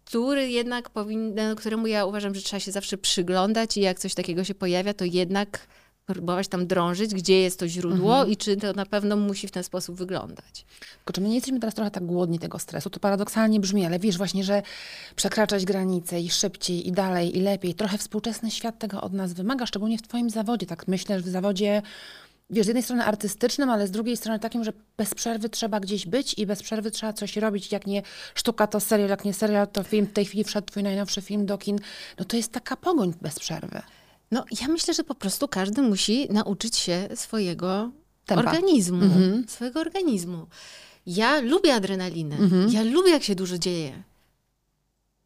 [0.05, 4.45] Który jednak powinien, któremu ja uważam, że trzeba się zawsze przyglądać i jak coś takiego
[4.45, 5.67] się pojawia, to jednak
[6.07, 8.31] próbować tam drążyć, gdzie jest to źródło Mhm.
[8.31, 10.67] i czy to na pewno musi w ten sposób wyglądać.
[10.97, 12.91] Tylko czy my nie jesteśmy teraz trochę tak głodni tego stresu?
[12.91, 14.63] To paradoksalnie brzmi, ale wiesz właśnie, że
[15.17, 17.75] przekraczać granice i szybciej, i dalej, i lepiej.
[17.75, 20.67] Trochę współczesny świat tego od nas wymaga, szczególnie w twoim zawodzie.
[20.67, 21.83] Tak myślę, że w zawodzie,
[22.51, 26.07] wiesz, z jednej strony artystycznym, ale z drugiej strony takim, że bez przerwy trzeba gdzieś
[26.07, 27.73] być i bez przerwy trzeba coś robić.
[27.73, 28.03] Jak nie
[28.35, 30.07] sztuka, to serial, jak nie serial, to film.
[30.07, 31.79] W tej chwili wszedł twój najnowszy film do kin.
[32.19, 33.83] No to jest taka pogoń bez przerwy.
[34.31, 37.91] No, ja myślę, że po prostu każdy musi nauczyć się swojego
[38.27, 38.45] Tempa.
[38.45, 39.03] organizmu.
[39.03, 39.45] Mhm.
[39.49, 40.47] Swojego organizmu.
[41.07, 42.37] Ja lubię adrenalinę.
[42.37, 42.69] Mhm.
[42.73, 44.03] Ja lubię, jak się dużo dzieje.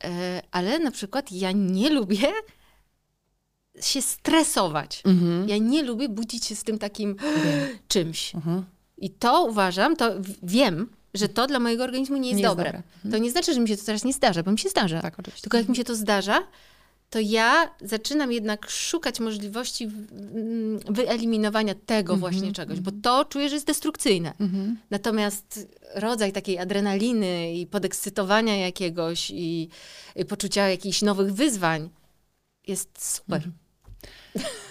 [0.05, 2.33] E, ale na przykład ja nie lubię
[3.81, 5.03] się stresować.
[5.07, 5.49] Mhm.
[5.49, 7.17] Ja nie lubię budzić się z tym takim
[7.89, 8.33] czymś.
[8.99, 10.11] I to uważam, to
[10.43, 12.65] wiem, że to dla mojego organizmu nie jest Nie jest dobre.
[12.65, 12.83] dobre.
[12.97, 13.13] Mhm.
[13.13, 15.03] To nie znaczy, że mi się to teraz nie zdarza, bo mi się zdarza.
[15.03, 15.43] Tak, oczywiście.
[15.43, 16.43] Tylko jak mi się to zdarza,
[17.11, 23.55] to ja zaczynam jednak szukać możliwości mm, wyeliminowania tego właśnie czegoś, bo to czuję, że
[23.55, 24.33] jest destrukcyjne.
[24.41, 24.79] Mhm.
[24.91, 29.69] Natomiast rodzaj takiej adrenaliny i podekscytowania jakiegoś i,
[30.17, 31.91] i poczucia jakichś nowych wyzwań
[32.67, 33.43] jest super.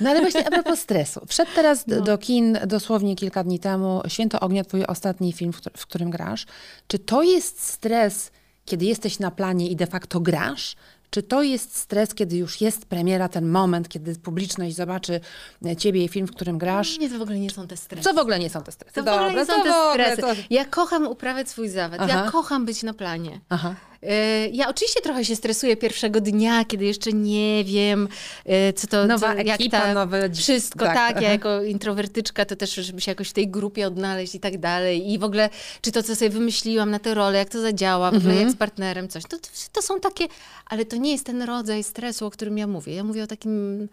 [0.02, 1.22] No ale właśnie a propos stresu.
[1.28, 2.02] Wszedł teraz No.
[2.02, 6.46] do kin dosłownie kilka dni temu Święto Ognia, twój ostatni film, w którym grasz.
[6.88, 8.32] Czy to jest stres,
[8.66, 10.76] kiedy jesteś na planie i de facto grasz?
[11.10, 15.20] Czy to jest stres, kiedy już jest premiera, ten moment, kiedy publiczność zobaczy
[15.66, 17.00] e, ciebie i film, w którym grasz?
[17.00, 18.04] Nie, to w ogóle nie są te stresy.
[18.04, 18.96] Co w ogóle nie są te stresy?
[18.96, 20.44] To w ogóle nie są te stresy.
[20.50, 22.00] Ja kocham uprawiać swój zawód.
[22.02, 22.24] Aha.
[22.26, 23.40] Ja kocham być na planie.
[23.50, 23.76] Aha.
[24.04, 28.08] E, Ja oczywiście trochę się stresuję pierwszego dnia, kiedy jeszcze nie wiem,
[28.46, 29.08] e, co to...
[29.08, 31.22] Nowa co, jak ekipa, ta, nowe Wszystko, tak, tak.
[31.22, 35.12] Ja jako introwertyczka to też, żeby się jakoś w tej grupie odnaleźć i tak dalej.
[35.12, 35.50] I w ogóle,
[35.82, 38.48] czy to, co sobie wymyśliłam na tę rolę, jak to zadziała, w ogóle Mhm.
[38.48, 39.24] jak z partnerem coś.
[39.24, 39.38] To,
[39.72, 40.26] to są takie...
[40.66, 42.94] Ale to nie jest ten rodzaj stresu, o którym ja mówię.
[42.94, 43.88] Ja mówię o takim.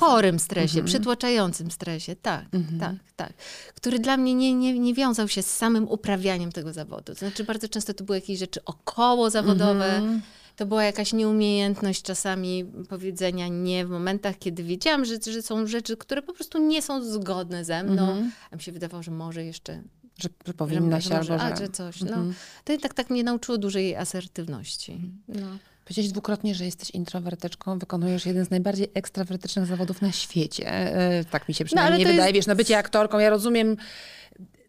[0.00, 0.86] Chorym stresie, Mhm.
[0.86, 2.44] przytłaczającym stresie, tak,
[2.80, 3.32] tak, tak.
[3.74, 7.02] Który dla mnie nie, nie, nie wiązał się z samym uprawianiem tego zawodu.
[7.04, 10.22] To znaczy bardzo często to były jakieś rzeczy około zawodowe, Mhm.
[10.56, 15.96] to była jakaś nieumiejętność czasami powiedzenia nie w momentach, kiedy wiedziałam, że, że są rzeczy,
[15.96, 18.32] które po prostu nie są zgodne ze mną, Mhm.
[18.50, 19.82] a mi się wydawało, że może jeszcze,
[20.18, 21.56] Że, że że, powinna że, się może, albo a, że...
[21.56, 22.02] że coś.
[22.02, 22.28] Mhm.
[22.28, 22.34] No.
[22.64, 25.00] To i tak, tak mnie nauczyło dużej asertywności.
[25.28, 25.46] No.
[25.86, 30.72] Powiedziałeś dwukrotnie, że jesteś introwertyczką, wykonujesz jeden z najbardziej ekstrawertycznych zawodów na świecie.
[30.72, 32.26] E, Tak mi się przynajmniej to wydaje.
[32.28, 33.76] jest- Wiesz, no bycie aktorką, ja rozumiem,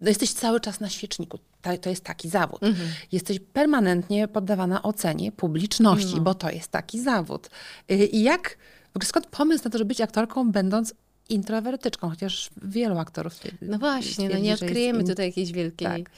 [0.02, 1.40] no jesteś cały czas na świeczniku.
[1.62, 2.64] Ta- To jest taki zawód.
[2.64, 2.90] Mhm.
[3.12, 6.22] Jesteś permanentnie poddawana ocenie publiczności, No.
[6.22, 7.50] bo to jest taki zawód.
[7.92, 8.58] Y, I jak,
[9.04, 10.94] skąd pomysł na to, żeby być aktorką, będąc
[11.30, 12.10] introwertyczką?
[12.10, 16.12] Chociaż wielu aktorów No właśnie, no nie odkryjemy in- tutaj jakiejś wielkiej Tak.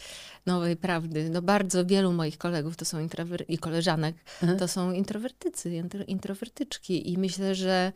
[0.46, 1.30] nowej prawdy.
[1.30, 4.60] No bardzo wielu moich kolegów to są intrower- i koleżanek Mhm.
[4.60, 7.92] to są introwertycy, intro- introwertyczki i myślę, że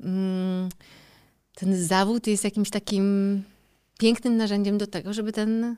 [0.00, 0.68] mm,
[1.54, 3.42] ten zawód jest jakimś takim
[3.98, 5.76] pięknym narzędziem do tego, żeby ten,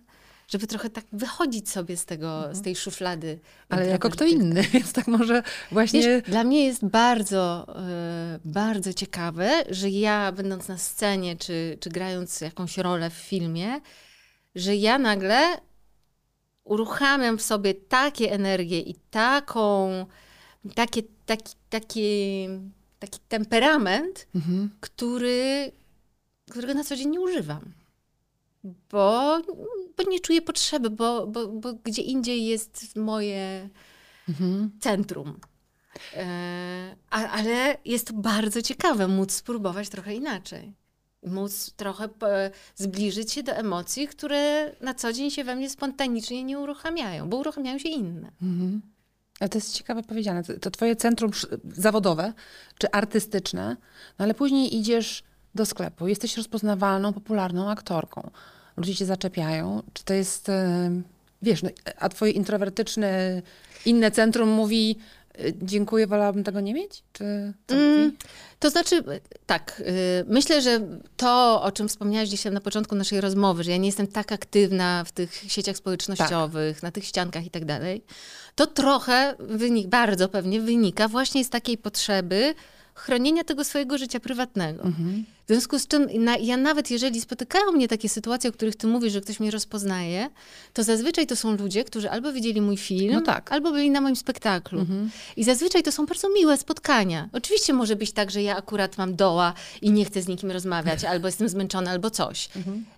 [0.49, 3.29] żeby trochę tak wychodzić sobie z tego, z tej szuflady.
[3.31, 3.41] Mhm.
[3.69, 6.03] Ale jako kto inny, więc tak może właśnie...
[6.03, 11.91] Wiesz, dla mnie jest bardzo, e, bardzo ciekawe, że ja będąc na scenie, czy, czy
[11.91, 13.81] grając jakąś rolę w filmie,
[14.55, 15.61] że ja nagle
[16.65, 19.91] uruchamiam w sobie takie energie i taką,
[20.75, 22.49] takie, taki, taki,
[22.99, 24.71] taki temperament, Mhm.
[24.81, 25.73] który,
[26.51, 27.73] którego na co dzień nie używam.
[28.65, 29.39] Bo,
[29.97, 33.69] bo nie czuję potrzeby, bo, bo, bo gdzie indziej jest moje
[34.29, 34.71] Mhm.
[34.81, 35.41] centrum.
[36.17, 40.75] E, a, ale jest to bardzo ciekawe, móc spróbować trochę inaczej.
[41.27, 46.45] Móc trochę e, zbliżyć się do emocji, które na co dzień się we mnie spontanicznie
[46.45, 48.33] nie uruchamiają, bo uruchamiają się inne.
[48.43, 48.83] Mhm.
[49.41, 50.43] Ale to jest ciekawe powiedziane.
[50.45, 51.31] To, twoje centrum
[51.65, 52.33] zawodowe
[52.79, 53.77] czy artystyczne,
[54.19, 55.23] no ale później idziesz
[55.55, 58.31] do sklepu, jesteś rozpoznawalną, popularną aktorką.
[58.77, 59.83] Ludzie cię zaczepiają.
[59.93, 61.05] Czy to jest, em,
[61.43, 63.43] wiesz, no, a twoje introwertyczne,
[63.87, 64.99] inne centrum mówi
[65.41, 67.03] y, dziękuję, wolałabym tego nie mieć?
[67.13, 68.13] Czy Mm?
[68.59, 69.03] To znaczy,
[69.47, 70.81] tak, y, myślę, że
[71.17, 75.05] to, o czym wspomniałaś dzisiaj na początku naszej rozmowy, że ja nie jestem tak aktywna
[75.05, 78.03] w tych sieciach społecznościowych, na tych ściankach i tak dalej,
[78.55, 82.55] to trochę, wynik, bardzo pewnie wynika właśnie z takiej potrzeby
[82.95, 84.83] chronienia tego swojego życia prywatnego.
[84.83, 85.25] Mhm.
[85.49, 88.87] W związku z czym na, ja nawet jeżeli spotykają mnie takie sytuacje, o których ty
[88.87, 90.31] mówisz, że ktoś mnie rozpoznaje,
[90.73, 93.53] to zazwyczaj to są ludzie, którzy albo widzieli mój film, No tak.
[93.53, 94.87] albo byli na moim spektaklu.
[95.37, 97.29] I zazwyczaj to są bardzo miłe spotkania.
[97.33, 101.05] Oczywiście może być tak, że ja akurat mam doła i nie chcę z nikim rozmawiać,
[101.05, 102.49] albo jestem zmęczona, albo coś.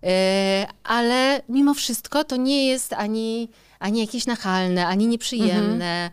[0.02, 6.10] E, ale mimo wszystko to nie jest ani, ani jakieś nachalne, ani nieprzyjemne.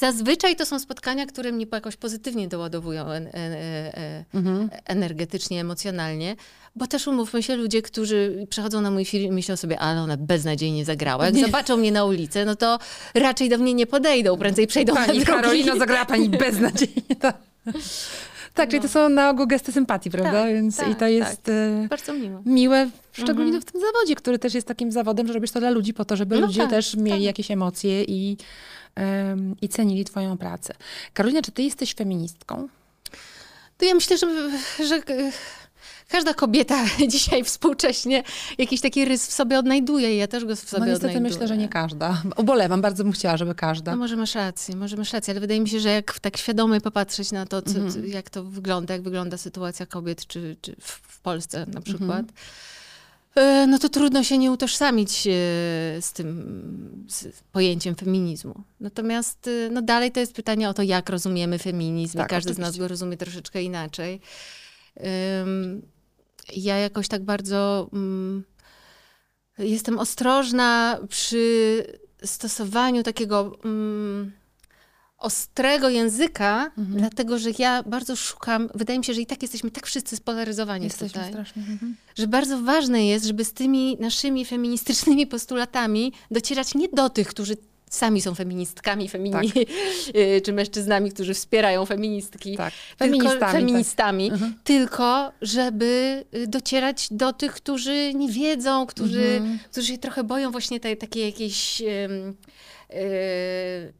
[0.00, 4.24] Zazwyczaj to są spotkania, które mnie jakoś pozytywnie doładowują en, en, e, e,
[4.86, 6.36] energetycznie, emocjonalnie,
[6.76, 10.16] bo też umówmy się, ludzie, którzy przychodzą na mój film i myślą sobie, ale ona
[10.16, 11.26] beznadziejnie zagrała.
[11.26, 12.78] Jak zobaczą mnie na ulicy, no to
[13.14, 15.42] raczej do mnie nie podejdą, prędzej przejdą na Pani drogi.
[15.42, 17.16] Karolina zagrała pani beznadziejnie.
[18.56, 20.42] Tak, tak czyli to są na ogół gesty sympatii, prawda?
[20.42, 21.54] Tak, Więc tak, i to jest tak.
[21.54, 22.42] e, Bardzo miło.
[22.46, 25.94] miłe, szczególnie w tym zawodzie, który też jest takim zawodem, że robisz to dla ludzi
[25.94, 27.22] po to, żeby No ludzie tak, też mieli tak.
[27.22, 28.36] jakieś emocje i,
[29.62, 30.74] i cenili twoją pracę.
[31.14, 32.68] Karolina, czy ty jesteś feministką?
[33.78, 34.50] To ja myślę, że,
[34.86, 35.02] że
[36.08, 38.22] każda kobieta dzisiaj współcześnie
[38.58, 41.30] jakiś taki rys w sobie odnajduje i ja też go w sobie No niestety odnajduję.
[41.32, 42.22] myślę, że nie każda.
[42.36, 43.90] Ubolewam, bardzo bym chciała, żeby każda.
[43.92, 46.80] No może masz rację, może masz rację, ale wydaje mi się, że jak tak świadomie
[46.80, 47.92] popatrzeć na to, co, Mhm.
[47.92, 52.26] co, jak to wygląda, jak wygląda sytuacja kobiet, czy, czy w, w Polsce na przykład,
[52.26, 52.32] e,
[53.68, 55.30] no to trudno się nie utożsamić e,
[56.00, 58.62] z tym z pojęciem feminizmu.
[58.80, 62.18] Natomiast e, no dalej to jest pytanie o to, jak rozumiemy feminizm.
[62.18, 62.80] Tak, i każdy z nas oczywiście.
[62.80, 64.20] go rozumie troszeczkę inaczej.
[66.56, 68.44] Ja jakoś tak bardzo mm,
[69.58, 71.86] jestem ostrożna przy
[72.24, 74.32] stosowaniu takiego mm,
[75.18, 76.98] ostrego języka, Mhm.
[76.98, 80.84] dlatego że ja bardzo szukam, wydaje mi się, że i tak jesteśmy tak wszyscy spolaryzowani
[80.84, 81.62] Jesteśmy tutaj, strasznie.
[81.62, 81.96] Mhm.
[82.18, 87.56] że bardzo ważne jest, żeby z tymi naszymi feministycznymi postulatami docierać nie do tych, którzy
[87.90, 89.44] sami są feministkami, femini- Tak.
[90.16, 92.72] y, czy mężczyznami, którzy wspierają feministki, Tak.
[92.98, 93.52] tylko Feministami, tak.
[93.52, 94.54] feministami Mhm.
[94.64, 99.58] tylko żeby y, docierać do tych, którzy nie wiedzą, którzy, Mhm.
[99.72, 102.36] którzy się trochę boją właśnie tej takiej jakiejś ym,
[102.94, 103.92] y,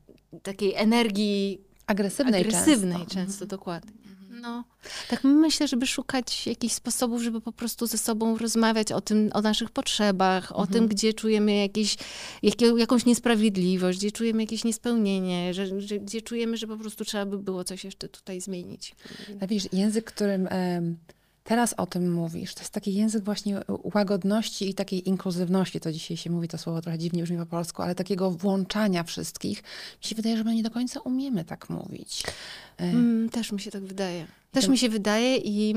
[0.43, 3.15] takiej energii Agresywnej, agresywnej często.
[3.15, 3.93] często, dokładnie.
[4.31, 4.65] No,
[5.09, 9.43] tak myślę, żeby szukać jakichś sposobów, żeby po prostu ze sobą rozmawiać o tym, o
[9.43, 11.97] naszych potrzebach, o tym, gdzie czujemy jakieś,
[12.43, 17.27] jakie, jakąś niesprawiedliwość, gdzie czujemy jakieś niespełnienie, że, że, gdzie czujemy, że po prostu trzeba
[17.27, 18.95] by było coś jeszcze tutaj zmienić.
[19.41, 20.97] Ale wiesz, język, którym em,
[21.47, 23.61] teraz o tym mówisz, to jest taki język właśnie
[23.95, 25.81] łagodności i takiej inkluzywności.
[25.81, 29.63] To dzisiaj się mówi, to słowo trochę dziwnie brzmi po polsku, ale takiego włączania wszystkich.
[30.03, 32.23] Mi się wydaje, że my nie do końca umiemy tak mówić.
[32.79, 34.27] E, Mm, też mi się tak wydaje.
[34.53, 35.71] Też mi się wydaje i,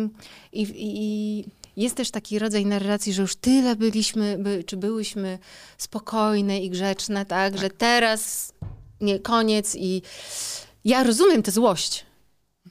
[0.53, 1.45] i, i
[1.77, 5.39] jest też taki rodzaj narracji, że już tyle byliśmy, by, czy byłyśmy
[5.77, 8.53] spokojne i grzeczne, tak, że teraz
[9.01, 10.01] nie, koniec i
[10.85, 12.05] ja rozumiem tę złość,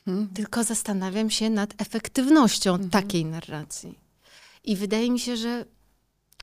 [0.09, 0.29] Mhm.
[0.29, 3.99] tylko zastanawiam się nad efektywnością takiej narracji.
[4.65, 5.65] I wydaje mi się, że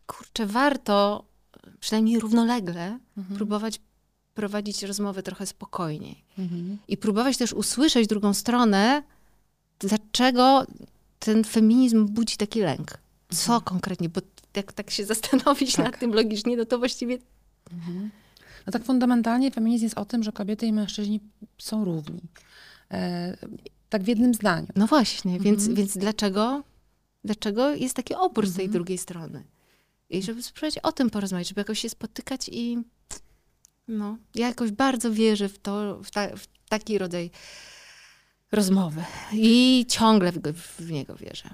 [0.07, 1.25] kurczę, warto
[1.79, 2.99] przynajmniej równolegle
[3.35, 3.79] próbować
[4.33, 6.23] prowadzić rozmowę trochę spokojniej.
[6.37, 6.77] Mhm.
[6.87, 9.03] I próbować też usłyszeć drugą stronę,
[9.79, 10.65] dlaczego
[11.19, 12.97] ten feminizm budzi taki lęk.
[13.29, 14.09] Co konkretnie?
[14.09, 14.21] Bo
[14.55, 15.85] jak tak się zastanowić Tak.
[15.85, 17.17] nad tym logicznie, no to właściwie
[18.65, 21.19] No tak fundamentalnie feminizm jest o tym, że kobiety i mężczyźni
[21.57, 22.21] są równi.
[22.91, 23.37] E,
[23.89, 24.67] tak w jednym zdaniu.
[24.75, 25.75] No właśnie, więc, Mhm.
[25.75, 26.63] więc dlaczego,
[27.23, 29.43] dlaczego jest taki opór z tej drugiej strony?
[30.09, 32.77] I żeby spróbować o tym porozmawiać, żeby jakoś się spotykać i
[33.87, 37.31] no, ja jakoś bardzo wierzę w to, w, ta, w taki rodzaj
[38.51, 41.49] rozmowy i ciągle w, w niego wierzę.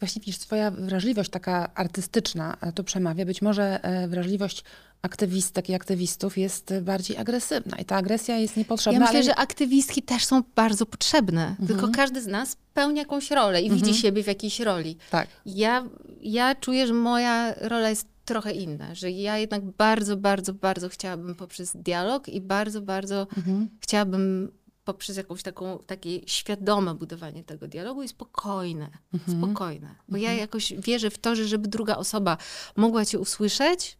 [0.00, 3.24] Właśnie widzisz, twoja wrażliwość taka artystyczna e, tu przemawia.
[3.24, 4.64] Być może e, wrażliwość
[5.02, 8.98] aktywistek i aktywistów jest bardziej agresywna i ta agresja jest niepotrzebna.
[8.98, 9.24] Ja myślę, ale...
[9.24, 11.66] że aktywistki też są bardzo potrzebne, Mhm.
[11.68, 14.96] tylko każdy z nas pełni jakąś rolę i widzi siebie w jakiejś roli.
[15.10, 15.28] Tak.
[15.46, 15.84] Ja,
[16.20, 21.34] ja czuję, że moja rola jest trochę inna, że ja jednak bardzo, bardzo, bardzo chciałabym
[21.34, 23.68] poprzez dialog i bardzo, bardzo Mhm.
[23.80, 24.52] chciałabym
[24.92, 29.38] poprzez jakąś taką, takie świadome budowanie tego dialogu i spokojne, Mhm.
[29.38, 29.94] spokojne.
[30.08, 32.36] Bo ja jakoś wierzę w to, że żeby druga osoba
[32.76, 33.96] mogła cię usłyszeć,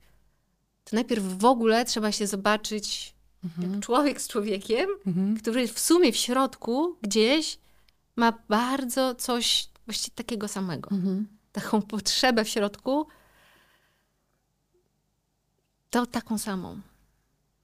[0.85, 3.15] to najpierw w ogóle trzeba się zobaczyć
[3.63, 5.37] jak człowiek z człowiekiem, Mhm.
[5.37, 7.59] który w sumie w środku gdzieś
[8.17, 10.91] ma bardzo coś właściwie takiego samego.
[10.91, 11.27] Mhm.
[11.53, 13.07] Taką potrzebę w środku,
[15.91, 16.81] to taką samą.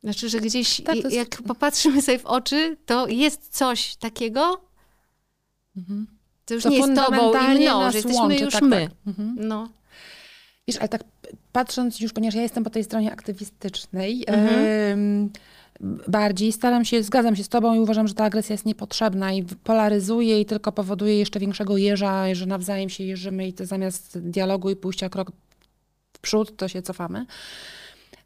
[0.05, 4.61] Znaczy, że gdzieś Tak, jest- jak popatrzymy sobie w oczy, to jest coś takiego,
[5.77, 6.07] Mhm.
[6.45, 8.81] to już To nie jest tobą i mną, że jesteśmy łączy, już tak, my.
[8.89, 8.91] tak.
[9.07, 9.35] Mhm.
[9.49, 9.69] No.
[10.69, 11.05] Wiesz, ale tak
[11.53, 14.65] patrząc już, ponieważ ja jestem po tej stronie aktywistycznej, Mhm.
[14.93, 15.31] em,
[16.09, 16.53] bardziej.
[16.53, 20.41] Staram się, zgadzam się z tobą i uważam, że ta agresja jest niepotrzebna i polaryzuje
[20.41, 24.77] i tylko powoduje jeszcze większego jeża, że nawzajem się jeżymy i to zamiast dialogu i
[24.77, 25.31] pójścia krok
[26.13, 27.27] w przód, to się cofamy.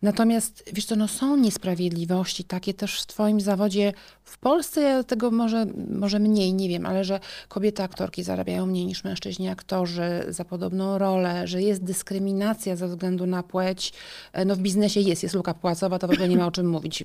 [0.03, 3.93] Natomiast, wiesz co, no są niesprawiedliwości takie też w twoim zawodzie.
[4.25, 9.05] W Polsce tego może, może mniej, nie wiem, ale że kobiety aktorki zarabiają mniej niż
[9.05, 13.93] mężczyźni aktorzy za podobną rolę, że jest dyskryminacja ze względu na płeć.
[14.33, 16.69] E, no w biznesie jest, jest luka płacowa, to w ogóle nie ma o czym
[16.69, 17.05] mówić.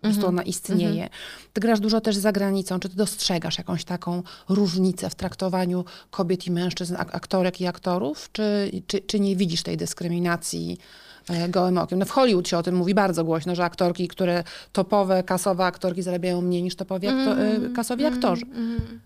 [0.00, 1.08] Po prostu ona istnieje.
[1.52, 2.80] Ty grasz dużo też za granicą.
[2.80, 8.28] Czy ty dostrzegasz jakąś taką różnicę w traktowaniu kobiet i mężczyzn, aktorek i aktorów?
[8.32, 10.78] Czy, czy, czy nie widzisz tej dyskryminacji
[11.48, 11.98] gołym okiem.
[11.98, 16.02] No w Hollywood się o tym mówi bardzo głośno, że aktorki, które topowe, kasowe aktorki
[16.02, 18.46] zarabiają mniej niż topowi akto mm, kasowi mm, aktorzy.
[18.54, 19.00] Mm.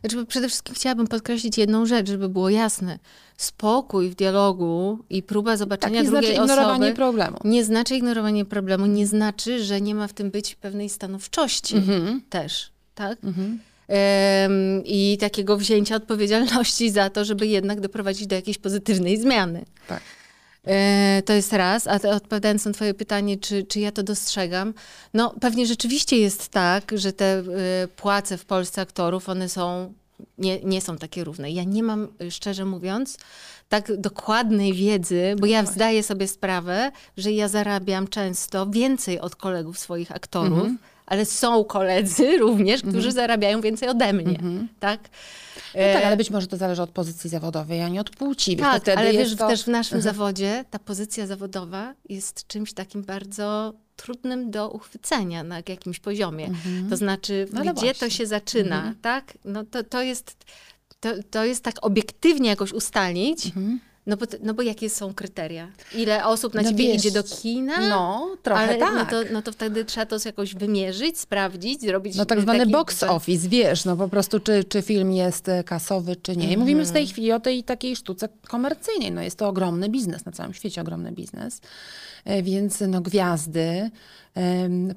[0.00, 2.98] Znaczy, przede wszystkim chciałabym podkreślić jedną rzecz, żeby było jasne.
[3.36, 7.36] Spokój w dialogu i próba zobaczenia tak, nie drugiej znaczy ignorowanie osoby problemu.
[7.44, 12.20] nie znaczy ignorowanie problemu, nie znaczy, że nie ma w tym być pewnej stanowczości mm-hmm.
[12.30, 13.18] też, tak?
[13.20, 13.56] Mm-hmm.
[13.90, 19.64] Um, I takiego wzięcia odpowiedzialności za to, żeby jednak doprowadzić do jakiejś pozytywnej zmiany.
[19.88, 20.00] Tak.
[20.66, 24.74] E, to jest raz, a odpowiadając na twoje pytanie, czy, czy ja to dostrzegam,
[25.14, 27.42] no pewnie rzeczywiście jest tak, że te e,
[27.96, 29.94] płace w Polsce aktorów, one są,
[30.38, 31.50] nie, nie są takie równe.
[31.50, 33.18] Ja nie mam, szczerze mówiąc,
[33.68, 39.78] tak dokładnej wiedzy, bo ja zdaję sobie sprawę, że ja zarabiam często więcej od kolegów
[39.78, 40.78] swoich aktorów, mhm.
[41.10, 43.14] Ale są koledzy również, którzy mhm.
[43.14, 44.68] zarabiają więcej ode mnie, mhm.
[44.80, 45.00] tak?
[45.74, 48.56] No tak, ale być może to zależy od pozycji zawodowej, a nie od płci.
[48.56, 49.48] Tak, ale wiesz, to...
[49.48, 50.14] też w naszym mhm.
[50.14, 56.46] zawodzie ta pozycja zawodowa jest czymś takim bardzo trudnym do uchwycenia na jakimś poziomie.
[56.46, 56.90] Mhm.
[56.90, 57.94] To znaczy, no gdzie właśnie.
[57.94, 58.94] to się zaczyna, mhm.
[59.02, 59.38] tak?
[59.44, 60.36] No to, to jest...
[61.00, 63.80] To, to jest tak obiektywnie jakoś ustalić, mhm.
[64.06, 65.68] No bo, no bo jakie są kryteria?
[65.94, 67.88] Ile osób na no ciebie wiesz, idzie do kina?
[67.88, 68.94] No, trochę ale, tak.
[68.94, 72.16] No to, no to wtedy trzeba to jakoś wymierzyć, sprawdzić, zrobić...
[72.16, 76.16] No tak zwany box office, wiesz, no po prostu czy, czy film jest e, kasowy,
[76.16, 76.44] czy nie.
[76.44, 76.60] I mm.
[76.60, 79.12] mówimy w tej chwili o tej takiej sztuce komercyjnej.
[79.12, 81.60] No jest to ogromny biznes, na całym świecie ogromny biznes.
[82.24, 83.90] E, więc no gwiazdy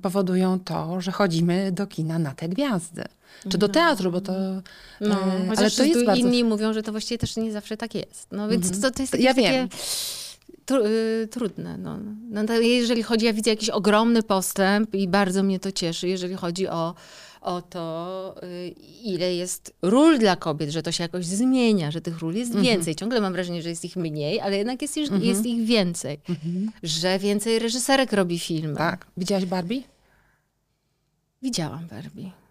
[0.01, 3.03] powodują to, że chodzimy do kina na te gwiazdy.
[3.49, 3.73] Czy do no.
[3.73, 4.33] teatru, bo to...
[5.01, 6.21] No, e, ale to jest bardzo...
[6.21, 8.27] inni mówią, że to właściwie też nie zawsze tak jest.
[8.31, 8.81] No więc mhm.
[8.81, 9.51] to, to jest ja takie...
[9.51, 9.69] Wiem.
[10.65, 11.77] Tru, y, trudne.
[11.77, 11.99] No.
[12.29, 16.67] No, jeżeli chodzi, ja widzę jakiś ogromny postęp i bardzo mnie to cieszy, jeżeli chodzi
[16.67, 16.95] o,
[17.41, 18.67] o to, y,
[19.03, 22.65] ile jest ról dla kobiet, że to się jakoś zmienia, że tych ról jest mhm.
[22.65, 22.95] więcej.
[22.95, 25.23] Ciągle mam wrażenie, że jest ich mniej, ale jednak jest, mhm.
[25.23, 26.19] jest ich więcej.
[26.29, 26.71] Mhm.
[26.83, 28.75] Że więcej reżyserek robi filmy.
[28.75, 29.07] Tak.
[29.17, 29.81] Widziałaś Barbie?
[31.41, 32.42] Widziałam Barbie.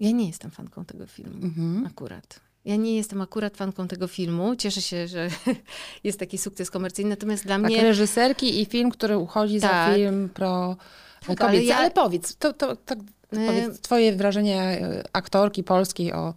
[0.00, 1.86] Ja nie jestem fanką tego filmu, mhm.
[1.86, 2.40] akurat.
[2.64, 4.56] Ja nie jestem akurat fanką tego filmu.
[4.56, 5.28] Cieszę się, że
[6.04, 7.82] jest taki sukces komercyjny, natomiast dla tak, mnie...
[7.82, 9.70] reżyserki i film, który uchodzi tak.
[9.70, 10.76] za film pro
[11.26, 11.76] tak, ale, ja...
[11.76, 12.94] ale powiedz, to, to, to,
[13.30, 16.34] powiedz twoje wrażenie e, aktorki polskiej o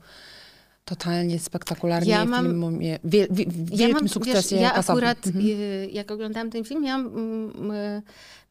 [0.86, 5.46] totalnie spektakularnie ja mam, filmie, wie, wie, wielkim ja mam, sukcesie wiesz, Ja akurat, mhm.
[5.46, 7.12] Y, jak oglądałam ten film, miałam,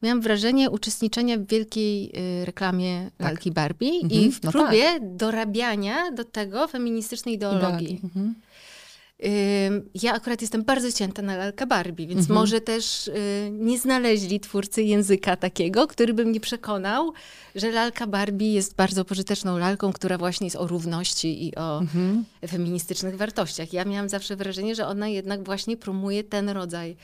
[0.01, 3.27] miałam wrażenie uczestniczenia w wielkiej y, reklamie tak.
[3.27, 4.21] lalki Barbie mhm.
[4.21, 5.15] i w no próbie tak.
[5.15, 7.93] dorabiania do tego feministycznej ideologii.
[7.93, 7.99] ideologii.
[8.03, 8.35] Mhm.
[9.95, 12.39] Ja akurat jestem bardzo cięta na lalkę Barbie, więc mhm.
[12.39, 17.13] może też y, nie znaleźli twórcy języka takiego, który by mnie przekonał,
[17.55, 22.25] że lalka Barbie jest bardzo pożyteczną lalką, która właśnie jest o równości i o mhm.
[22.47, 23.73] feministycznych wartościach.
[23.73, 26.95] Ja miałam zawsze wrażenie, że ona jednak właśnie promuje ten rodzaj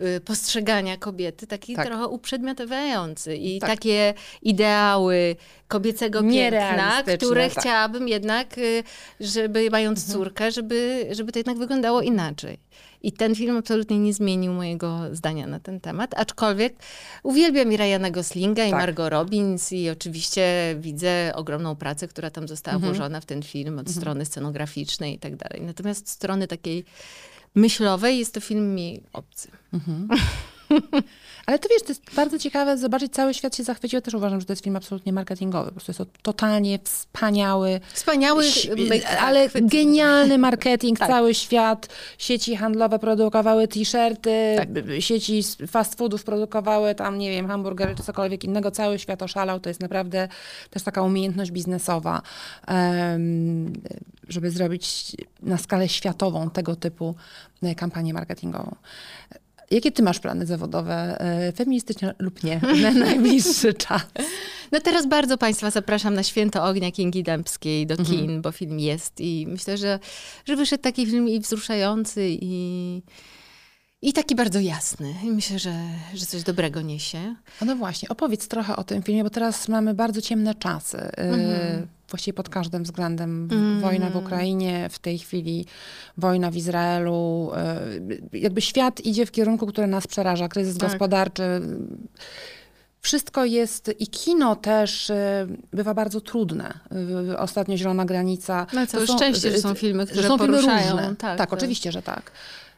[0.00, 1.86] y, postrzegania kobiety, taki tak.
[1.86, 3.70] trochę uprzedmiotawiający i tak.
[3.70, 5.36] takie ideały
[5.68, 7.60] kobiecego piękna, które tak.
[7.60, 8.82] chciałabym jednak, y,
[9.20, 10.18] żeby mając mhm.
[10.18, 11.67] córkę, żeby, żeby to jednak wyglądało
[12.02, 12.58] inaczej.
[13.02, 16.76] I ten film absolutnie nie zmienił mojego zdania na ten temat, aczkolwiek
[17.22, 18.70] uwielbiam i Ryana Goslinga tak.
[18.70, 22.92] i Margot Robbins i oczywiście widzę ogromną pracę, która tam została mhm.
[22.94, 23.96] włożona w ten film od mhm.
[23.96, 25.62] strony scenograficznej i tak dalej.
[25.62, 26.84] Natomiast strony takiej
[27.54, 29.48] myślowej jest to film mi obcy.
[29.72, 30.08] Mhm.
[31.46, 34.00] Ale to wiesz, to jest bardzo ciekawe zobaczyć, cały świat się zachwycił.
[34.00, 35.66] Też uważam, że to jest film absolutnie marketingowy.
[35.66, 37.80] Po prostu jest to totalnie wspaniały.
[37.92, 38.44] Wspaniały,
[39.20, 40.98] ale genialny marketing.
[40.98, 41.08] tak.
[41.08, 44.68] Cały świat, sieci handlowe produkowały t-shirty, tak.
[44.98, 48.70] sieci fast foodów produkowały tam, nie wiem, hamburgery czy cokolwiek innego.
[48.70, 49.60] Cały świat oszalał.
[49.60, 50.28] To jest naprawdę
[50.70, 52.22] też taka umiejętność biznesowa,
[54.28, 57.14] żeby zrobić na skalę światową tego typu
[57.62, 58.76] e, kampanię marketingową.
[59.70, 64.06] Jakie ty masz plany zawodowe, e, feministyczne lub nie, na najbliższy czas?
[64.72, 68.08] No teraz bardzo Państwa zapraszam na Święto Ognia Kingi Dębskiej do mhm.
[68.08, 68.42] kin, mhm.
[68.42, 69.98] bo film jest i myślę, że,
[70.44, 73.02] że wyszedł taki film i wzruszający i
[74.02, 75.14] I taki bardzo jasny.
[75.24, 75.74] I myślę, że,
[76.14, 77.34] że coś dobrego niesie.
[77.66, 80.98] No właśnie, opowiedz trochę o tym filmie, bo teraz mamy bardzo ciemne czasy.
[81.16, 81.86] Mhm.
[82.10, 83.42] Właściwie pod każdym względem.
[83.42, 83.80] Mhm.
[83.80, 85.66] Wojna w Ukrainie, w tej chwili
[86.16, 87.50] wojna w Izraelu.
[88.32, 90.48] Y, jakby świat idzie w kierunku, który nas przeraża.
[90.48, 90.90] Kryzys tak.
[90.90, 91.42] gospodarczy.
[93.00, 95.14] Wszystko jest i kino też y,
[95.72, 96.78] bywa bardzo trudne.
[97.38, 98.66] Ostatnio Zielona Granica.
[98.72, 100.86] No to, to są, szczęście, że są filmy, które są poruszają.
[100.86, 101.08] Filmy różne.
[101.08, 102.32] Tak, tak, tak, oczywiście, że tak.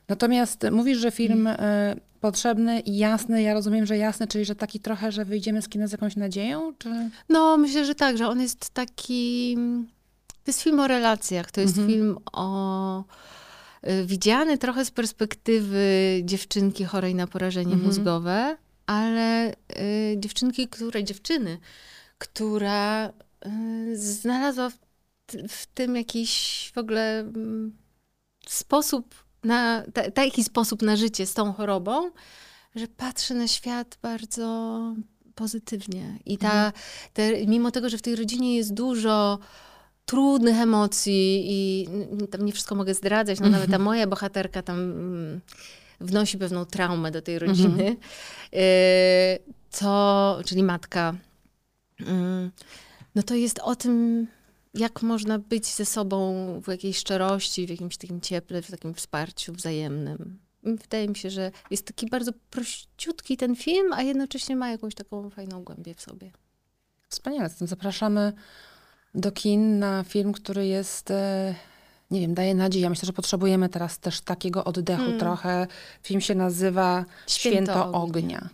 [0.08, 2.00] Natomiast mówisz, że film mm.
[2.20, 3.42] Potrzebny i jasny.
[3.42, 6.72] Ja rozumiem, że jasny, czyli że taki trochę, że wyjdziemy z kina z jakąś nadzieją?
[6.78, 7.10] Czy...
[7.28, 9.56] No, myślę, że tak, że on jest taki...
[10.28, 11.88] To jest film o relacjach, to jest mhm.
[11.88, 13.04] film o...
[13.88, 15.86] Y, widziany trochę z perspektywy
[16.24, 17.86] dziewczynki chorej na porażenie mhm.
[17.86, 18.56] mózgowe,
[18.86, 19.54] ale y,
[20.16, 21.58] dziewczynki, której, dziewczyny,
[22.18, 24.78] która y, znalazła w,
[25.48, 27.30] w, tym jakiś w ogóle y,
[28.46, 29.14] sposób
[29.44, 32.10] na ta, taki sposób na życie z tą chorobą,
[32.74, 34.80] że patrzy na świat bardzo
[35.34, 36.18] pozytywnie.
[36.26, 36.72] I ta, mhm.
[37.12, 39.38] te, mimo tego, że w tej rodzinie jest dużo
[40.06, 41.88] trudnych emocji i
[42.30, 43.82] tam nie wszystko mogę zdradzać, no nawet ta mhm.
[43.82, 45.40] moja bohaterka tam mm,
[46.00, 47.96] wnosi pewną traumę do tej rodziny, mhm.
[49.78, 51.14] to, czyli matka,
[52.00, 52.50] mm,
[53.14, 54.26] no to jest o tym,
[54.74, 59.52] jak można być ze sobą w jakiejś szczerości, w jakimś takim cieple, w takim wsparciu
[59.52, 60.38] wzajemnym.
[60.62, 65.30] Wydaje mi się, że jest taki bardzo prościutki ten film, a jednocześnie ma jakąś taką
[65.30, 66.30] fajną głębię w sobie.
[67.08, 67.48] Wspaniale.
[67.48, 68.32] Zatem zapraszamy
[69.14, 71.54] do kin na film, który jest, e,
[72.10, 72.82] nie wiem, daje nadzieję.
[72.82, 75.20] Ja myślę, że potrzebujemy teraz też takiego oddechu hmm.
[75.20, 75.66] trochę.
[76.02, 78.02] Film się nazywa Święto, Święto Ognia.
[78.02, 78.48] Ognia.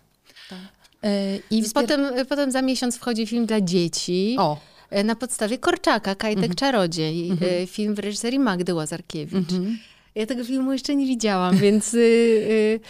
[0.51, 0.59] Tak.
[1.03, 4.37] E, I potem, potem za miesiąc wchodzi film dla dzieci.
[4.39, 6.55] O na podstawie Korczaka, Kajtek mhm.
[6.55, 7.66] Czarodziej, mhm.
[7.66, 9.53] film w reżyserii Magdy Łazarkiewicz.
[9.53, 9.78] Mhm.
[10.14, 11.99] Ja tego filmu jeszcze nie widziałam, więc y,
[12.51, 12.80] Y,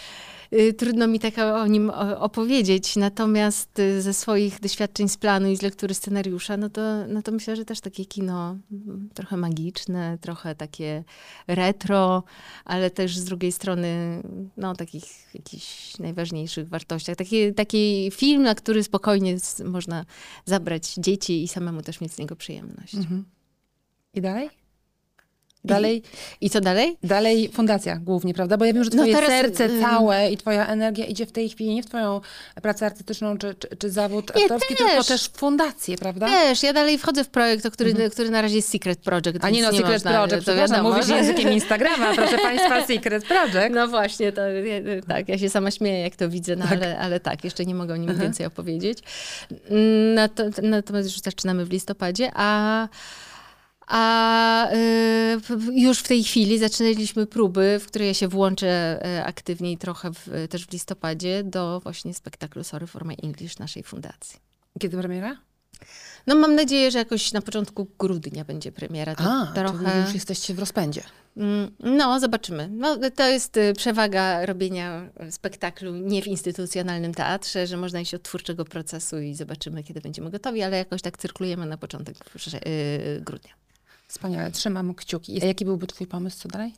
[0.77, 2.95] trudno mi tak o nim opowiedzieć.
[2.95, 7.31] Natomiast y, ze swoich doświadczeń z planu i z lektury scenariusza, no to, no to
[7.31, 11.03] myślę, że też takie kino mm, trochę magiczne, trochę takie
[11.47, 12.23] retro,
[12.65, 14.21] ale też z drugiej strony
[14.57, 17.15] no takich jakichś najważniejszych wartościach.
[17.15, 20.05] Taki, taki film, na który spokojnie można
[20.45, 22.95] zabrać dzieci i samemu też mieć z niego przyjemność.
[22.95, 23.25] Mhm.
[24.13, 24.66] I dalej?
[25.67, 26.03] Dalej,
[26.41, 26.97] I co dalej?
[27.03, 28.57] Dalej fundacja głównie, prawda?
[28.57, 29.41] Bo ja wiem, że no twoje no teraz...
[29.41, 32.21] serce y, całe i twoja energia idzie w tej chwili nie w twoją
[32.61, 34.87] pracę artystyczną czy, czy, czy zawód nie, aktorski, też.
[34.87, 36.25] tylko też w fundację, prawda?
[36.25, 38.09] Też, ja dalej wchodzę w projekt, który, mhm.
[38.09, 39.37] który na razie jest Secret Project.
[39.41, 40.89] A nie no, nie Secret można, Project, to wiadomo.
[40.89, 43.75] mówisz językiem Instagrama, proszę państwa, Secret Project.
[43.75, 44.41] No właśnie, to
[45.07, 46.77] tak, ja się sama śmieję, jak to widzę, no tak.
[46.77, 48.99] Ale, ale tak, jeszcze nie mogę o nim więcej opowiedzieć.
[50.63, 52.87] Natomiast już zaczynamy w listopadzie, a
[53.87, 55.39] a y,
[55.73, 60.47] już w tej chwili zaczynaliśmy próby, w które ja się włączę y, aktywniej trochę w,
[60.49, 64.39] też w listopadzie do właśnie spektaklu Sorry for my English naszej fundacji.
[64.79, 65.37] Kiedy premiera?
[66.27, 69.15] No mam nadzieję, że jakoś na początku grudnia będzie premiera.
[69.15, 70.01] To A, trochę...
[70.01, 71.03] już jesteście w rozpędzie.
[71.37, 72.69] Mm, no, zobaczymy.
[72.71, 78.23] No, to jest y, przewaga robienia spektaklu nie w instytucjonalnym teatrze, że można iść od
[78.23, 82.17] twórczego procesu i zobaczymy, kiedy będziemy gotowi, ale jakoś tak cyrklujemy na początek
[83.21, 83.66] grudnia.
[84.07, 85.43] Wspaniale, trzymam kciuki.
[85.43, 86.73] A jaki byłby twój pomysł, co dalej?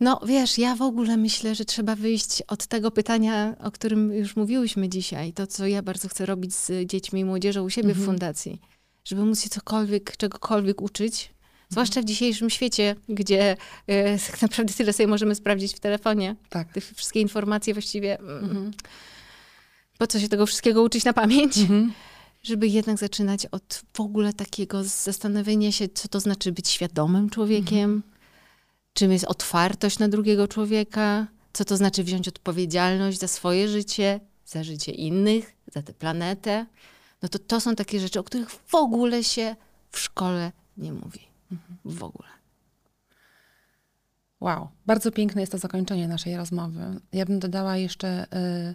[0.00, 4.36] No wiesz, ja w ogóle myślę, że trzeba wyjść od tego pytania, o którym już
[4.36, 5.32] mówiłyśmy dzisiaj.
[5.32, 8.04] To, co ja bardzo chcę robić z dziećmi i młodzieżą u siebie mhm.
[8.04, 8.60] w fundacji.
[9.04, 11.30] Żeby móc się cokolwiek, czegokolwiek uczyć.
[11.68, 13.56] Zwłaszcza w dzisiejszym świecie, gdzie
[13.86, 16.36] e, tak naprawdę tyle sobie możemy sprawdzić w telefonie.
[16.48, 16.72] Tak.
[16.72, 18.18] Te wszystkie informacje właściwie...
[18.18, 18.70] Mm, mhm.
[19.98, 21.58] Po co się tego wszystkiego uczyć na pamięć?
[21.58, 21.92] Mhm
[22.42, 27.90] żeby jednak zaczynać od w ogóle takiego zastanowienia się, co to znaczy być świadomym człowiekiem,
[27.90, 28.02] mhm.
[28.92, 34.64] czym jest otwartość na drugiego człowieka, co to znaczy wziąć odpowiedzialność za swoje życie, za
[34.64, 36.66] życie innych, za tę planetę.
[37.22, 39.56] No to to są takie rzeczy, o których w ogóle się
[39.90, 41.20] w szkole nie mówi.
[41.52, 41.78] Mhm.
[41.84, 42.28] W ogóle.
[44.40, 46.80] Wow, bardzo piękne jest to zakończenie naszej rozmowy.
[47.12, 48.26] Ja bym dodała jeszcze.
[48.70, 48.74] Y,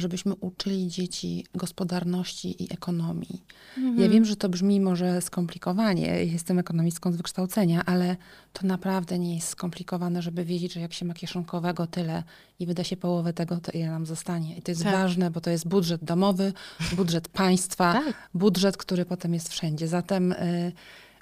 [0.00, 3.42] żebyśmy uczyli dzieci gospodarności i ekonomii.
[3.78, 4.00] Mhm.
[4.00, 6.24] Ja wiem, że to brzmi może skomplikowanie.
[6.24, 8.16] Jestem ekonomistką z wykształcenia, ale
[8.52, 12.22] to naprawdę nie jest skomplikowane, żeby wiedzieć, że jak się ma kieszonkowego tyle
[12.60, 14.56] i wyda się połowę tego, to ile nam zostanie.
[14.56, 14.92] I to jest tak.
[14.92, 16.52] ważne, bo to jest budżet domowy,
[16.96, 18.28] budżet państwa, tak.
[18.34, 19.88] budżet, który potem jest wszędzie.
[19.88, 20.72] Zatem y,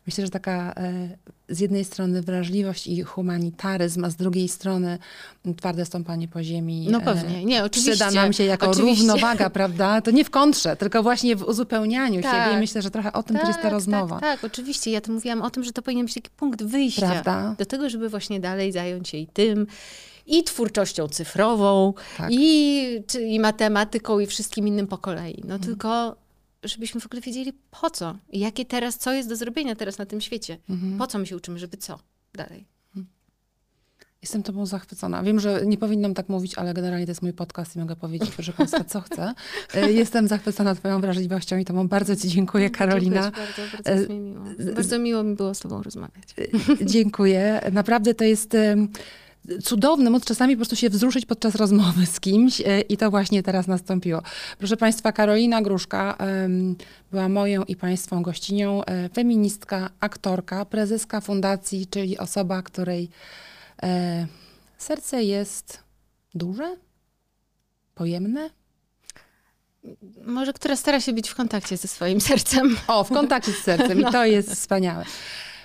[0.08, 1.08] myślę, że taka e,
[1.48, 4.98] z jednej strony wrażliwość i humanitaryzm, a z drugiej strony
[5.56, 6.86] twarde stąpanie po ziemi.
[6.90, 7.92] No e, pewnie, nie, oczywiście.
[7.92, 9.06] Przyda nam się jako oczywiście.
[9.06, 10.00] równowaga, prawda?
[10.00, 12.32] To nie w kontrze, tylko właśnie w uzupełnianiu tak.
[12.32, 12.56] siebie.
[12.56, 14.20] I myślę, że trochę o tym tak, też jest ta tak, rozmowa.
[14.20, 14.90] Tak, tak, oczywiście.
[14.90, 17.54] Ja to mówiłam o tym, że to powinien być taki punkt wyjścia prawda?
[17.58, 19.66] do tego, żeby właśnie dalej zająć się i tym,
[20.26, 22.30] i twórczością cyfrową, Tak.
[22.32, 25.42] i, i matematyką, i wszystkim innym po kolei.
[25.48, 26.16] No tylko,
[26.62, 30.06] żebyśmy w ogóle wiedzieli po co, i jakie teraz, co jest do zrobienia teraz na
[30.06, 30.58] tym świecie.
[30.98, 31.98] Po co my się uczymy, żeby co
[32.34, 32.66] dalej.
[34.22, 35.22] Jestem tobą zachwycona.
[35.22, 38.30] Wiem, że nie powinnam tak mówić, ale generalnie to jest mój podcast i mogę powiedzieć,
[38.30, 39.34] proszę państwa, co chcę.
[39.74, 43.22] E, Jestem zachwycona twoją wrażliwością i tobą bardzo ci dziękuję, Karolina.
[43.22, 44.44] Dziękuję bardzo, bardzo mi miło.
[44.74, 46.34] Bardzo miło mi było z tobą rozmawiać.
[46.92, 47.60] Dziękuję.
[47.72, 48.56] Naprawdę to jest
[49.62, 53.42] cudowne móc czasami po prostu się wzruszyć podczas rozmowy z kimś e, i to właśnie
[53.42, 54.22] teraz nastąpiło.
[54.58, 56.18] Proszę Państwa, Karolina Gruszka
[57.10, 63.10] była moją i Państwą gościnią, e, feministka, aktorka, prezeska fundacji, czyli osoba, której
[63.82, 64.26] e,
[64.78, 65.82] serce jest
[66.34, 66.76] duże,
[67.94, 68.50] pojemne.
[70.24, 72.76] Może która stara się być w kontakcie ze swoim sercem.
[72.88, 75.04] O, w kontakcie z sercem i to jest wspaniałe.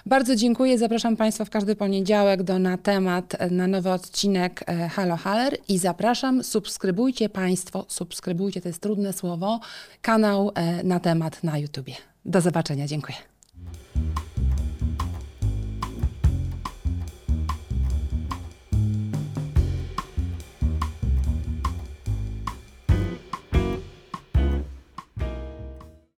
[0.05, 0.77] Bardzo dziękuję.
[0.77, 5.57] Zapraszam Państwa w każdy poniedziałek do na temat, e, na nowy odcinek e, Halo Haller
[5.67, 9.59] i zapraszam, subskrybujcie Państwo, subskrybujcie, to jest trudne słowo,
[10.01, 11.93] kanał e, na temat na YouTubie.
[12.25, 13.17] Do zobaczenia, dziękuję.